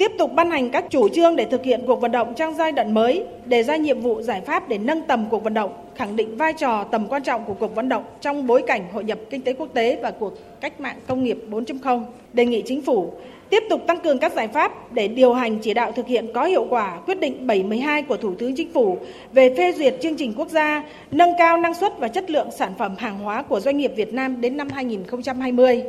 tiếp 0.00 0.12
tục 0.18 0.30
ban 0.34 0.50
hành 0.50 0.70
các 0.70 0.84
chủ 0.90 1.08
trương 1.08 1.36
để 1.36 1.44
thực 1.44 1.64
hiện 1.64 1.80
cuộc 1.86 2.00
vận 2.00 2.12
động 2.12 2.34
trong 2.36 2.54
giai 2.54 2.72
đoạn 2.72 2.94
mới, 2.94 3.24
đề 3.46 3.62
ra 3.62 3.76
nhiệm 3.76 4.00
vụ 4.00 4.22
giải 4.22 4.40
pháp 4.40 4.68
để 4.68 4.78
nâng 4.78 5.06
tầm 5.06 5.26
cuộc 5.30 5.44
vận 5.44 5.54
động, 5.54 5.72
khẳng 5.96 6.16
định 6.16 6.36
vai 6.36 6.52
trò 6.52 6.84
tầm 6.84 7.06
quan 7.08 7.22
trọng 7.22 7.44
của 7.44 7.54
cuộc 7.54 7.74
vận 7.74 7.88
động 7.88 8.04
trong 8.20 8.46
bối 8.46 8.62
cảnh 8.66 8.92
hội 8.92 9.04
nhập 9.04 9.18
kinh 9.30 9.42
tế 9.42 9.52
quốc 9.52 9.68
tế 9.74 9.98
và 10.02 10.10
cuộc 10.10 10.60
cách 10.60 10.80
mạng 10.80 10.96
công 11.06 11.24
nghiệp 11.24 11.38
4.0. 11.50 12.04
Đề 12.32 12.46
nghị 12.46 12.62
chính 12.66 12.82
phủ 12.82 13.12
tiếp 13.50 13.62
tục 13.70 13.80
tăng 13.86 14.00
cường 14.00 14.18
các 14.18 14.32
giải 14.32 14.48
pháp 14.48 14.92
để 14.92 15.08
điều 15.08 15.34
hành 15.34 15.58
chỉ 15.58 15.74
đạo 15.74 15.92
thực 15.92 16.06
hiện 16.06 16.26
có 16.34 16.44
hiệu 16.44 16.66
quả 16.70 17.00
quyết 17.06 17.20
định 17.20 17.46
712 17.46 18.02
của 18.02 18.16
Thủ 18.16 18.34
tướng 18.34 18.56
Chính 18.56 18.72
phủ 18.72 18.98
về 19.32 19.54
phê 19.56 19.72
duyệt 19.72 19.96
chương 20.02 20.16
trình 20.16 20.34
quốc 20.36 20.48
gia 20.48 20.84
nâng 21.10 21.32
cao 21.38 21.56
năng 21.56 21.74
suất 21.74 21.98
và 21.98 22.08
chất 22.08 22.30
lượng 22.30 22.48
sản 22.58 22.72
phẩm 22.78 22.94
hàng 22.98 23.18
hóa 23.18 23.42
của 23.42 23.60
doanh 23.60 23.76
nghiệp 23.76 23.92
Việt 23.96 24.12
Nam 24.12 24.40
đến 24.40 24.56
năm 24.56 24.68
2020 24.68 25.82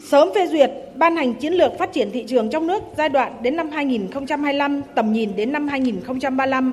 sớm 0.00 0.28
phê 0.34 0.46
duyệt, 0.46 0.70
ban 0.94 1.16
hành 1.16 1.34
chiến 1.34 1.52
lược 1.52 1.72
phát 1.78 1.92
triển 1.92 2.10
thị 2.12 2.24
trường 2.28 2.50
trong 2.50 2.66
nước 2.66 2.82
giai 2.96 3.08
đoạn 3.08 3.42
đến 3.42 3.56
năm 3.56 3.70
2025, 3.70 4.82
tầm 4.94 5.12
nhìn 5.12 5.36
đến 5.36 5.52
năm 5.52 5.68
2035, 5.68 6.72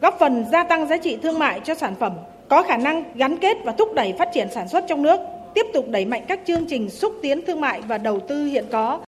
góp 0.00 0.16
phần 0.20 0.44
gia 0.52 0.64
tăng 0.64 0.88
giá 0.88 0.96
trị 0.96 1.18
thương 1.22 1.38
mại 1.38 1.60
cho 1.64 1.74
sản 1.74 1.94
phẩm, 2.00 2.12
có 2.50 2.62
khả 2.62 2.76
năng 2.76 3.04
gắn 3.14 3.36
kết 3.38 3.56
và 3.64 3.74
thúc 3.78 3.88
đẩy 3.94 4.14
phát 4.18 4.28
triển 4.34 4.48
sản 4.54 4.68
xuất 4.68 4.84
trong 4.88 5.02
nước, 5.02 5.20
tiếp 5.54 5.66
tục 5.74 5.86
đẩy 5.88 6.04
mạnh 6.04 6.24
các 6.28 6.40
chương 6.46 6.66
trình 6.68 6.90
xúc 6.90 7.18
tiến 7.22 7.40
thương 7.46 7.60
mại 7.60 7.82
và 7.82 7.98
đầu 7.98 8.20
tư 8.28 8.46
hiện 8.46 8.64
có. 8.72 9.00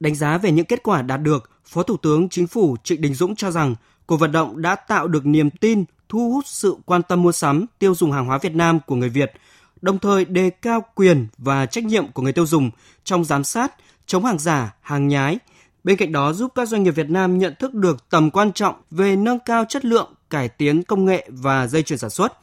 Đánh 0.00 0.14
giá 0.14 0.38
về 0.38 0.50
những 0.50 0.66
kết 0.66 0.82
quả 0.82 1.02
đạt 1.02 1.20
được, 1.22 1.50
Phó 1.64 1.82
Thủ 1.82 1.96
tướng 1.96 2.28
Chính 2.28 2.46
phủ 2.46 2.76
Trịnh 2.84 3.00
Đình 3.00 3.14
Dũng 3.14 3.36
cho 3.36 3.50
rằng 3.50 3.74
cuộc 4.06 4.16
vận 4.16 4.32
động 4.32 4.62
đã 4.62 4.74
tạo 4.74 5.08
được 5.08 5.26
niềm 5.26 5.50
tin, 5.50 5.84
thu 6.08 6.30
hút 6.30 6.46
sự 6.46 6.76
quan 6.86 7.02
tâm 7.02 7.22
mua 7.22 7.32
sắm, 7.32 7.66
tiêu 7.78 7.94
dùng 7.94 8.12
hàng 8.12 8.26
hóa 8.26 8.38
Việt 8.38 8.54
Nam 8.54 8.78
của 8.86 8.94
người 8.94 9.08
Việt– 9.08 9.32
đồng 9.84 9.98
thời 9.98 10.24
đề 10.24 10.50
cao 10.50 10.84
quyền 10.94 11.26
và 11.38 11.66
trách 11.66 11.84
nhiệm 11.84 12.12
của 12.12 12.22
người 12.22 12.32
tiêu 12.32 12.46
dùng 12.46 12.70
trong 13.04 13.24
giám 13.24 13.44
sát, 13.44 13.74
chống 14.06 14.24
hàng 14.24 14.38
giả, 14.38 14.74
hàng 14.80 15.08
nhái. 15.08 15.38
Bên 15.84 15.96
cạnh 15.96 16.12
đó 16.12 16.32
giúp 16.32 16.52
các 16.54 16.68
doanh 16.68 16.82
nghiệp 16.82 16.90
Việt 16.90 17.10
Nam 17.10 17.38
nhận 17.38 17.54
thức 17.58 17.74
được 17.74 18.10
tầm 18.10 18.30
quan 18.30 18.52
trọng 18.52 18.74
về 18.90 19.16
nâng 19.16 19.38
cao 19.38 19.64
chất 19.68 19.84
lượng, 19.84 20.14
cải 20.30 20.48
tiến 20.48 20.82
công 20.82 21.04
nghệ 21.04 21.28
và 21.28 21.66
dây 21.66 21.82
chuyền 21.82 21.98
sản 21.98 22.10
xuất. 22.10 22.38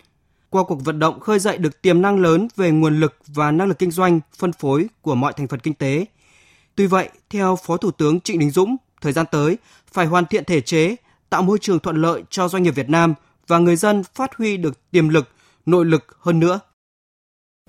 Qua 0.49 0.63
cuộc 0.63 0.83
vận 0.83 0.99
động 0.99 1.19
khơi 1.19 1.39
dậy 1.39 1.57
được 1.57 1.81
tiềm 1.81 2.01
năng 2.01 2.19
lớn 2.19 2.47
về 2.55 2.71
nguồn 2.71 2.99
lực 2.99 3.17
và 3.27 3.51
năng 3.51 3.67
lực 3.67 3.79
kinh 3.79 3.91
doanh, 3.91 4.19
phân 4.37 4.53
phối 4.53 4.87
của 5.01 5.15
mọi 5.15 5.33
thành 5.33 5.47
phần 5.47 5.59
kinh 5.59 5.73
tế. 5.73 6.05
Tuy 6.75 6.87
vậy, 6.87 7.09
theo 7.29 7.57
Phó 7.65 7.77
Thủ 7.77 7.91
tướng 7.91 8.19
Trịnh 8.19 8.39
Đình 8.39 8.51
Dũng, 8.51 8.75
thời 9.01 9.13
gian 9.13 9.25
tới 9.31 9.57
phải 9.91 10.05
hoàn 10.05 10.25
thiện 10.25 10.45
thể 10.45 10.61
chế, 10.61 10.95
tạo 11.29 11.41
môi 11.41 11.57
trường 11.61 11.79
thuận 11.79 12.01
lợi 12.01 12.23
cho 12.29 12.47
doanh 12.47 12.63
nghiệp 12.63 12.75
Việt 12.75 12.89
Nam 12.89 13.13
và 13.47 13.57
người 13.57 13.75
dân 13.75 14.03
phát 14.15 14.35
huy 14.37 14.57
được 14.57 14.91
tiềm 14.91 15.09
lực, 15.09 15.29
nội 15.65 15.85
lực 15.85 16.17
hơn 16.19 16.39
nữa. 16.39 16.59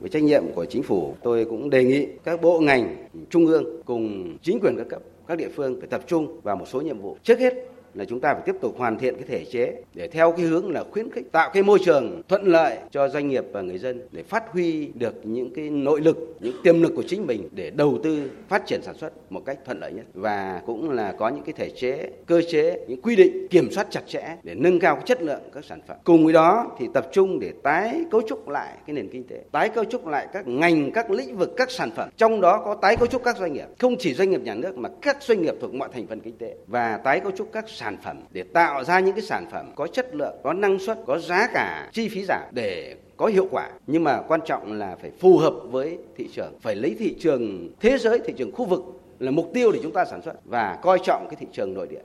Với 0.02 0.10
trách 0.10 0.22
nhiệm 0.22 0.42
của 0.54 0.64
chính 0.64 0.82
phủ, 0.82 1.14
tôi 1.22 1.44
cũng 1.44 1.70
đề 1.70 1.84
nghị 1.84 2.06
các 2.24 2.42
bộ 2.42 2.60
ngành 2.60 2.96
trung 3.30 3.46
ương 3.46 3.82
cùng 3.84 4.36
chính 4.42 4.60
quyền 4.60 4.76
các 4.76 4.86
cấp, 4.88 5.02
các 5.28 5.38
địa 5.38 5.48
phương 5.54 5.80
phải 5.80 5.88
tập 5.88 6.02
trung 6.06 6.40
vào 6.42 6.56
một 6.56 6.64
số 6.68 6.80
nhiệm 6.80 6.98
vụ. 6.98 7.16
Trước 7.22 7.38
hết 7.38 7.54
là 7.94 8.04
chúng 8.04 8.20
ta 8.20 8.34
phải 8.34 8.42
tiếp 8.46 8.56
tục 8.60 8.74
hoàn 8.78 8.98
thiện 8.98 9.14
cái 9.14 9.24
thể 9.28 9.44
chế 9.44 9.82
để 9.94 10.08
theo 10.08 10.32
cái 10.32 10.46
hướng 10.46 10.70
là 10.70 10.84
khuyến 10.90 11.10
khích 11.10 11.32
tạo 11.32 11.50
cái 11.54 11.62
môi 11.62 11.78
trường 11.84 12.22
thuận 12.28 12.46
lợi 12.46 12.78
cho 12.90 13.08
doanh 13.08 13.28
nghiệp 13.28 13.44
và 13.52 13.60
người 13.60 13.78
dân 13.78 14.00
để 14.12 14.22
phát 14.22 14.52
huy 14.52 14.88
được 14.94 15.14
những 15.24 15.54
cái 15.54 15.70
nội 15.70 16.00
lực, 16.00 16.36
những 16.40 16.56
tiềm 16.62 16.82
lực 16.82 16.92
của 16.96 17.02
chính 17.06 17.26
mình 17.26 17.48
để 17.52 17.70
đầu 17.70 17.98
tư 18.02 18.30
phát 18.48 18.66
triển 18.66 18.82
sản 18.82 18.94
xuất 18.96 19.32
một 19.32 19.42
cách 19.46 19.58
thuận 19.64 19.80
lợi 19.80 19.92
nhất 19.92 20.04
và 20.14 20.62
cũng 20.66 20.90
là 20.90 21.12
có 21.18 21.28
những 21.28 21.44
cái 21.44 21.52
thể 21.52 21.70
chế, 21.70 22.10
cơ 22.26 22.42
chế, 22.50 22.84
những 22.88 23.02
quy 23.02 23.16
định 23.16 23.48
kiểm 23.48 23.70
soát 23.70 23.86
chặt 23.90 24.02
chẽ 24.06 24.36
để 24.42 24.54
nâng 24.54 24.80
cao 24.80 24.94
cái 24.94 25.04
chất 25.06 25.22
lượng 25.22 25.40
các 25.54 25.64
sản 25.64 25.80
phẩm. 25.88 25.96
Cùng 26.04 26.24
với 26.24 26.32
đó 26.32 26.76
thì 26.78 26.88
tập 26.94 27.06
trung 27.12 27.38
để 27.40 27.52
tái 27.62 28.04
cấu 28.10 28.22
trúc 28.28 28.48
lại 28.48 28.76
cái 28.86 28.94
nền 28.94 29.08
kinh 29.08 29.24
tế, 29.24 29.40
tái 29.52 29.68
cấu 29.68 29.84
trúc 29.84 30.06
lại 30.06 30.26
các 30.32 30.46
ngành, 30.46 30.92
các 30.92 31.10
lĩnh 31.10 31.36
vực, 31.36 31.52
các 31.56 31.70
sản 31.70 31.90
phẩm. 31.90 32.08
Trong 32.16 32.40
đó 32.40 32.62
có 32.64 32.74
tái 32.74 32.96
cấu 32.96 33.06
trúc 33.06 33.24
các 33.24 33.36
doanh 33.36 33.52
nghiệp, 33.52 33.66
không 33.78 33.96
chỉ 33.98 34.14
doanh 34.14 34.30
nghiệp 34.30 34.40
nhà 34.40 34.54
nước 34.54 34.76
mà 34.76 34.88
các 35.02 35.22
doanh 35.22 35.42
nghiệp 35.42 35.54
thuộc 35.60 35.74
mọi 35.74 35.88
thành 35.92 36.06
phần 36.06 36.20
kinh 36.20 36.36
tế 36.38 36.56
và 36.66 36.96
tái 36.96 37.20
cấu 37.20 37.32
trúc 37.32 37.52
các 37.52 37.64
sản 37.82 37.96
phẩm 38.04 38.16
để 38.32 38.42
tạo 38.42 38.84
ra 38.84 39.00
những 39.00 39.14
cái 39.14 39.24
sản 39.24 39.46
phẩm 39.52 39.72
có 39.76 39.86
chất 39.86 40.14
lượng, 40.14 40.34
có 40.44 40.52
năng 40.52 40.78
suất, 40.78 40.98
có 41.06 41.18
giá 41.18 41.48
cả, 41.54 41.90
chi 41.92 42.08
phí 42.08 42.24
giảm 42.24 42.42
để 42.52 42.96
có 43.16 43.26
hiệu 43.26 43.48
quả. 43.50 43.70
Nhưng 43.86 44.04
mà 44.04 44.22
quan 44.28 44.40
trọng 44.46 44.72
là 44.72 44.96
phải 45.00 45.10
phù 45.20 45.38
hợp 45.38 45.54
với 45.70 45.98
thị 46.16 46.28
trường 46.34 46.60
phải 46.60 46.76
lấy 46.76 46.96
thị 46.98 47.16
trường 47.20 47.72
thế 47.80 47.98
giới 47.98 48.20
thị 48.26 48.32
trường 48.38 48.52
khu 48.52 48.64
vực 48.64 48.80
là 49.18 49.30
mục 49.30 49.50
tiêu 49.54 49.72
để 49.72 49.80
chúng 49.82 49.92
ta 49.92 50.04
sản 50.04 50.22
xuất 50.22 50.32
và 50.44 50.78
coi 50.82 50.98
trọng 51.04 51.26
cái 51.30 51.36
thị 51.40 51.46
trường 51.52 51.74
nội 51.74 51.86
địa. 51.90 52.02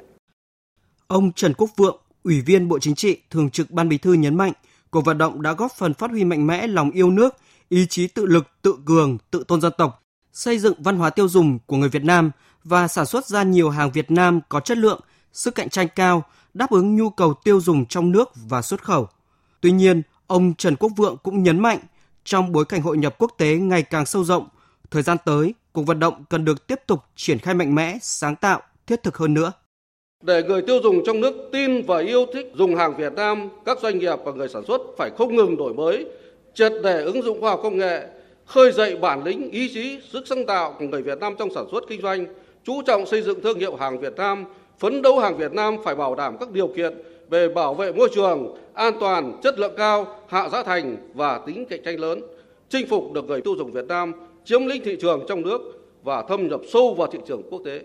Ông 1.08 1.32
Trần 1.32 1.54
Quốc 1.54 1.70
Vượng 1.78 1.98
ủy 2.24 2.42
viên 2.42 2.68
Bộ 2.68 2.80
Chính 2.80 2.96
trị 2.96 3.18
thường 3.30 3.50
trực 3.50 3.72
Ban 3.72 3.90
Bí 3.90 3.98
thư 3.98 4.14
nhấn 4.14 4.36
mạnh 4.36 4.54
cuộc 4.90 5.06
vận 5.06 5.18
động 5.18 5.42
đã 5.42 5.54
góp 5.54 5.72
phần 5.72 5.94
phát 5.94 6.12
huy 6.12 6.24
mạnh 6.24 6.48
mẽ 6.48 6.68
lòng 6.68 6.92
yêu 6.92 7.12
nước 7.12 7.36
ý 7.70 7.86
chí 7.90 8.08
tự 8.08 8.26
lực 8.26 8.48
tự 8.62 8.76
cường 8.86 9.18
tự 9.32 9.44
tôn 9.48 9.62
dân 9.62 9.74
tộc 9.78 10.04
xây 10.34 10.60
dựng 10.60 10.84
văn 10.84 10.98
hóa 10.98 11.10
tiêu 11.10 11.28
dùng 11.28 11.60
của 11.66 11.78
người 11.78 11.90
Việt 11.90 12.04
Nam 12.04 12.32
và 12.64 12.88
sản 12.88 13.06
xuất 13.06 13.26
ra 13.26 13.44
nhiều 13.44 13.70
hàng 13.70 13.92
Việt 13.92 14.12
Nam 14.12 14.40
có 14.50 14.60
chất 14.60 14.78
lượng 14.78 15.02
sức 15.38 15.56
cạnh 15.56 15.70
tranh 15.70 15.88
cao, 15.96 16.24
đáp 16.54 16.70
ứng 16.70 16.96
nhu 16.96 17.10
cầu 17.10 17.34
tiêu 17.44 17.60
dùng 17.62 17.86
trong 17.86 18.12
nước 18.12 18.30
và 18.50 18.62
xuất 18.62 18.84
khẩu. 18.84 19.08
Tuy 19.62 19.72
nhiên, 19.72 20.02
ông 20.28 20.54
Trần 20.54 20.76
Quốc 20.76 20.92
Vượng 20.98 21.18
cũng 21.24 21.44
nhấn 21.44 21.60
mạnh, 21.60 21.80
trong 22.24 22.52
bối 22.52 22.66
cảnh 22.66 22.82
hội 22.82 22.98
nhập 22.98 23.16
quốc 23.20 23.32
tế 23.38 23.56
ngày 23.56 23.84
càng 23.84 24.06
sâu 24.06 24.24
rộng, 24.24 24.48
thời 24.92 25.02
gian 25.02 25.18
tới, 25.26 25.54
cuộc 25.74 25.84
vận 25.84 26.00
động 26.00 26.24
cần 26.30 26.46
được 26.46 26.68
tiếp 26.68 26.80
tục 26.88 27.00
triển 27.16 27.40
khai 27.40 27.54
mạnh 27.54 27.76
mẽ, 27.76 27.98
sáng 28.02 28.36
tạo, 28.36 28.62
thiết 28.88 29.04
thực 29.04 29.18
hơn 29.18 29.34
nữa. 29.34 29.52
Để 30.24 30.44
người 30.44 30.62
tiêu 30.62 30.80
dùng 30.84 31.04
trong 31.06 31.22
nước 31.22 31.50
tin 31.52 31.86
và 31.86 32.00
yêu 32.00 32.26
thích 32.34 32.52
dùng 32.56 32.76
hàng 32.76 32.98
Việt 32.98 33.14
Nam, 33.14 33.50
các 33.66 33.78
doanh 33.82 34.00
nghiệp 34.00 34.16
và 34.26 34.32
người 34.32 34.50
sản 34.50 34.64
xuất 34.68 34.82
phải 34.98 35.12
không 35.18 35.36
ngừng 35.36 35.58
đổi 35.58 35.74
mới, 35.74 36.06
triệt 36.54 36.72
để 36.84 37.04
ứng 37.04 37.22
dụng 37.22 37.42
khoa 37.42 37.50
học 37.50 37.60
công 37.64 37.78
nghệ, 37.78 38.08
khơi 38.46 38.72
dậy 38.72 38.96
bản 38.96 39.24
lĩnh, 39.24 39.52
ý 39.52 39.70
chí, 39.74 40.00
sức 40.12 40.24
sáng 40.28 40.46
tạo 40.46 40.76
của 40.80 40.86
người 40.86 41.02
Việt 41.02 41.20
Nam 41.20 41.36
trong 41.40 41.50
sản 41.56 41.66
xuất 41.72 41.84
kinh 41.90 42.02
doanh, 42.02 42.26
chú 42.64 42.82
trọng 42.82 43.06
xây 43.06 43.22
dựng 43.22 43.42
thương 43.44 43.60
hiệu 43.60 43.76
hàng 43.76 44.00
Việt 44.00 44.14
Nam, 44.18 44.46
phấn 44.80 45.02
đấu 45.02 45.20
hàng 45.20 45.38
Việt 45.38 45.54
Nam 45.54 45.78
phải 45.84 45.96
bảo 45.96 46.16
đảm 46.16 46.38
các 46.40 46.52
điều 46.52 46.68
kiện 46.68 46.94
về 47.30 47.50
bảo 47.50 47.74
vệ 47.74 47.92
môi 47.92 48.10
trường, 48.16 48.56
an 48.74 48.94
toàn, 49.00 49.40
chất 49.44 49.60
lượng 49.60 49.74
cao, 49.78 50.08
hạ 50.28 50.50
giá 50.50 50.64
thành 50.64 50.98
và 51.14 51.38
tính 51.38 51.66
cạnh 51.70 51.84
tranh 51.86 52.00
lớn, 52.00 52.22
chinh 52.70 52.88
phục 52.88 53.14
được 53.14 53.26
người 53.26 53.42
tiêu 53.42 53.56
dùng 53.58 53.72
Việt 53.72 53.86
Nam, 53.88 54.14
chiếm 54.46 54.66
lĩnh 54.66 54.84
thị 54.84 54.98
trường 55.02 55.26
trong 55.28 55.42
nước 55.42 55.62
và 56.04 56.22
thâm 56.22 56.48
nhập 56.48 56.62
sâu 56.74 56.94
vào 56.94 57.08
thị 57.08 57.20
trường 57.28 57.42
quốc 57.50 57.62
tế. 57.66 57.82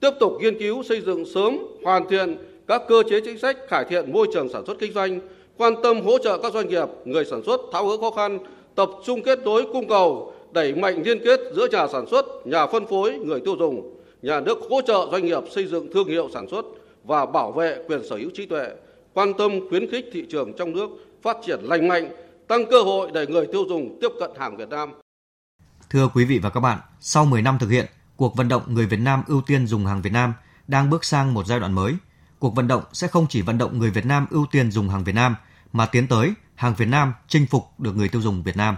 Tiếp 0.00 0.10
tục 0.20 0.32
nghiên 0.40 0.58
cứu 0.58 0.82
xây 0.82 1.00
dựng 1.00 1.24
sớm, 1.24 1.58
hoàn 1.84 2.08
thiện 2.08 2.36
các 2.68 2.82
cơ 2.88 3.02
chế 3.10 3.20
chính 3.20 3.38
sách 3.38 3.68
cải 3.68 3.84
thiện 3.84 4.12
môi 4.12 4.26
trường 4.32 4.48
sản 4.48 4.66
xuất 4.66 4.78
kinh 4.78 4.92
doanh, 4.92 5.20
quan 5.56 5.74
tâm 5.82 6.00
hỗ 6.00 6.18
trợ 6.18 6.38
các 6.38 6.52
doanh 6.52 6.68
nghiệp, 6.68 6.88
người 7.04 7.24
sản 7.24 7.42
xuất 7.46 7.60
tháo 7.72 7.86
gỡ 7.86 7.96
khó 7.96 8.10
khăn, 8.10 8.38
tập 8.74 8.88
trung 9.04 9.22
kết 9.22 9.38
nối 9.44 9.64
cung 9.72 9.88
cầu, 9.88 10.32
đẩy 10.52 10.74
mạnh 10.74 11.02
liên 11.04 11.18
kết 11.24 11.40
giữa 11.56 11.66
nhà 11.72 11.86
sản 11.88 12.06
xuất, 12.06 12.46
nhà 12.46 12.66
phân 12.66 12.86
phối, 12.86 13.12
người 13.12 13.40
tiêu 13.40 13.56
dùng, 13.58 14.01
nhà 14.22 14.40
nước 14.40 14.58
hỗ 14.70 14.80
trợ 14.86 15.08
doanh 15.12 15.24
nghiệp 15.24 15.42
xây 15.54 15.66
dựng 15.66 15.92
thương 15.92 16.08
hiệu 16.08 16.28
sản 16.34 16.46
xuất 16.50 16.64
và 17.04 17.26
bảo 17.26 17.52
vệ 17.52 17.78
quyền 17.88 18.08
sở 18.10 18.16
hữu 18.16 18.30
trí 18.34 18.46
tuệ, 18.46 18.68
quan 19.14 19.32
tâm 19.38 19.52
khuyến 19.68 19.90
khích 19.90 20.04
thị 20.12 20.26
trường 20.30 20.52
trong 20.58 20.72
nước 20.72 20.90
phát 21.22 21.36
triển 21.46 21.60
lành 21.62 21.88
mạnh, 21.88 22.12
tăng 22.48 22.66
cơ 22.70 22.82
hội 22.82 23.10
để 23.14 23.26
người 23.26 23.46
tiêu 23.46 23.64
dùng 23.68 23.98
tiếp 24.00 24.08
cận 24.20 24.30
hàng 24.38 24.56
Việt 24.56 24.68
Nam. 24.68 24.92
Thưa 25.90 26.08
quý 26.14 26.24
vị 26.24 26.38
và 26.38 26.50
các 26.50 26.60
bạn, 26.60 26.78
sau 27.00 27.24
10 27.24 27.42
năm 27.42 27.58
thực 27.60 27.68
hiện, 27.68 27.86
cuộc 28.16 28.36
vận 28.36 28.48
động 28.48 28.62
người 28.66 28.86
Việt 28.86 29.00
Nam 29.00 29.22
ưu 29.26 29.42
tiên 29.46 29.66
dùng 29.66 29.86
hàng 29.86 30.02
Việt 30.02 30.12
Nam 30.12 30.34
đang 30.68 30.90
bước 30.90 31.04
sang 31.04 31.34
một 31.34 31.46
giai 31.46 31.60
đoạn 31.60 31.72
mới. 31.72 31.94
Cuộc 32.38 32.54
vận 32.54 32.68
động 32.68 32.82
sẽ 32.92 33.08
không 33.08 33.26
chỉ 33.28 33.42
vận 33.42 33.58
động 33.58 33.78
người 33.78 33.90
Việt 33.90 34.06
Nam 34.06 34.26
ưu 34.30 34.46
tiên 34.50 34.70
dùng 34.70 34.88
hàng 34.88 35.04
Việt 35.04 35.14
Nam 35.14 35.34
mà 35.72 35.86
tiến 35.86 36.06
tới 36.06 36.32
hàng 36.54 36.74
Việt 36.76 36.88
Nam 36.88 37.12
chinh 37.28 37.46
phục 37.50 37.80
được 37.80 37.96
người 37.96 38.08
tiêu 38.08 38.20
dùng 38.20 38.42
Việt 38.42 38.56
Nam. 38.56 38.76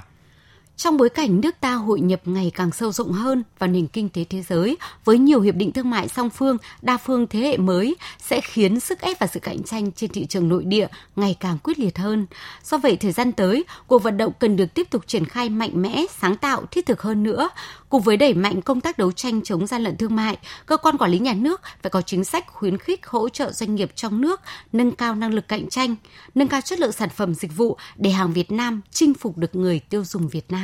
Trong 0.76 0.96
bối 0.96 1.08
cảnh 1.08 1.40
nước 1.40 1.54
ta 1.60 1.74
hội 1.74 2.00
nhập 2.00 2.20
ngày 2.24 2.52
càng 2.54 2.72
sâu 2.72 2.92
rộng 2.92 3.12
hơn 3.12 3.42
vào 3.58 3.70
nền 3.70 3.86
kinh 3.86 4.08
tế 4.08 4.24
thế 4.24 4.42
giới 4.42 4.76
với 5.04 5.18
nhiều 5.18 5.40
hiệp 5.40 5.54
định 5.54 5.72
thương 5.72 5.90
mại 5.90 6.08
song 6.08 6.30
phương, 6.30 6.56
đa 6.82 6.96
phương 6.96 7.26
thế 7.26 7.40
hệ 7.40 7.56
mới 7.56 7.96
sẽ 8.18 8.40
khiến 8.40 8.80
sức 8.80 9.00
ép 9.00 9.18
và 9.18 9.26
sự 9.26 9.40
cạnh 9.40 9.62
tranh 9.62 9.92
trên 9.92 10.10
thị 10.10 10.26
trường 10.26 10.48
nội 10.48 10.64
địa 10.64 10.86
ngày 11.16 11.36
càng 11.40 11.58
quyết 11.62 11.78
liệt 11.78 11.98
hơn. 11.98 12.26
Do 12.62 12.78
vậy, 12.78 12.96
thời 12.96 13.12
gian 13.12 13.32
tới, 13.32 13.64
cuộc 13.86 14.02
vận 14.02 14.16
động 14.16 14.32
cần 14.38 14.56
được 14.56 14.74
tiếp 14.74 14.90
tục 14.90 15.06
triển 15.06 15.24
khai 15.24 15.48
mạnh 15.48 15.82
mẽ, 15.82 16.04
sáng 16.20 16.36
tạo, 16.36 16.62
thiết 16.70 16.86
thực 16.86 17.02
hơn 17.02 17.22
nữa. 17.22 17.48
Cùng 17.88 18.02
với 18.02 18.16
đẩy 18.16 18.34
mạnh 18.34 18.62
công 18.62 18.80
tác 18.80 18.98
đấu 18.98 19.12
tranh 19.12 19.42
chống 19.42 19.66
gian 19.66 19.82
lận 19.82 19.96
thương 19.96 20.16
mại, 20.16 20.38
cơ 20.66 20.76
quan 20.76 20.98
quản 20.98 21.10
lý 21.10 21.18
nhà 21.18 21.34
nước 21.34 21.60
phải 21.82 21.90
có 21.90 22.02
chính 22.02 22.24
sách 22.24 22.46
khuyến 22.52 22.78
khích 22.78 23.06
hỗ 23.06 23.28
trợ 23.28 23.52
doanh 23.52 23.74
nghiệp 23.74 23.90
trong 23.94 24.20
nước 24.20 24.40
nâng 24.72 24.92
cao 24.92 25.14
năng 25.14 25.34
lực 25.34 25.48
cạnh 25.48 25.68
tranh, 25.68 25.96
nâng 26.34 26.48
cao 26.48 26.60
chất 26.60 26.80
lượng 26.80 26.92
sản 26.92 27.08
phẩm 27.08 27.34
dịch 27.34 27.56
vụ 27.56 27.76
để 27.96 28.10
hàng 28.10 28.32
Việt 28.32 28.52
Nam 28.52 28.80
chinh 28.90 29.14
phục 29.14 29.38
được 29.38 29.54
người 29.54 29.80
tiêu 29.80 30.04
dùng 30.04 30.28
Việt 30.28 30.52
Nam. 30.52 30.63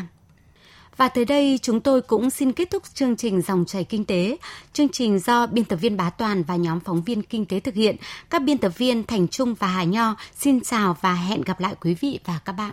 Và 1.01 1.09
tới 1.09 1.25
đây 1.25 1.59
chúng 1.63 1.81
tôi 1.81 2.03
cũng 2.03 2.31
xin 2.31 2.53
kết 2.53 2.71
thúc 2.71 2.83
chương 2.95 3.17
trình 3.17 3.43
Dòng 3.43 3.65
chảy 3.65 3.85
kinh 3.85 4.05
tế. 4.05 4.37
Chương 4.73 4.89
trình 4.89 5.19
do 5.19 5.47
biên 5.47 5.65
tập 5.65 5.77
viên 5.77 5.97
Bá 5.97 6.11
Toàn 6.11 6.43
và 6.43 6.57
nhóm 6.57 6.81
phóng 6.81 7.03
viên 7.03 7.23
kinh 7.23 7.47
tế 7.47 7.61
thực 7.61 7.75
hiện. 7.75 7.97
Các 8.31 8.43
biên 8.43 8.59
tập 8.59 8.73
viên 8.79 9.05
Thành 9.05 9.29
Trung 9.29 9.55
và 9.55 9.67
Hà 9.67 9.85
Nho 9.85 10.17
xin 10.37 10.61
chào 10.61 10.97
và 11.01 11.15
hẹn 11.15 11.43
gặp 11.43 11.61
lại 11.61 11.75
quý 11.81 11.95
vị 12.01 12.21
và 12.25 12.41
các 12.45 12.53
bạn. 12.53 12.69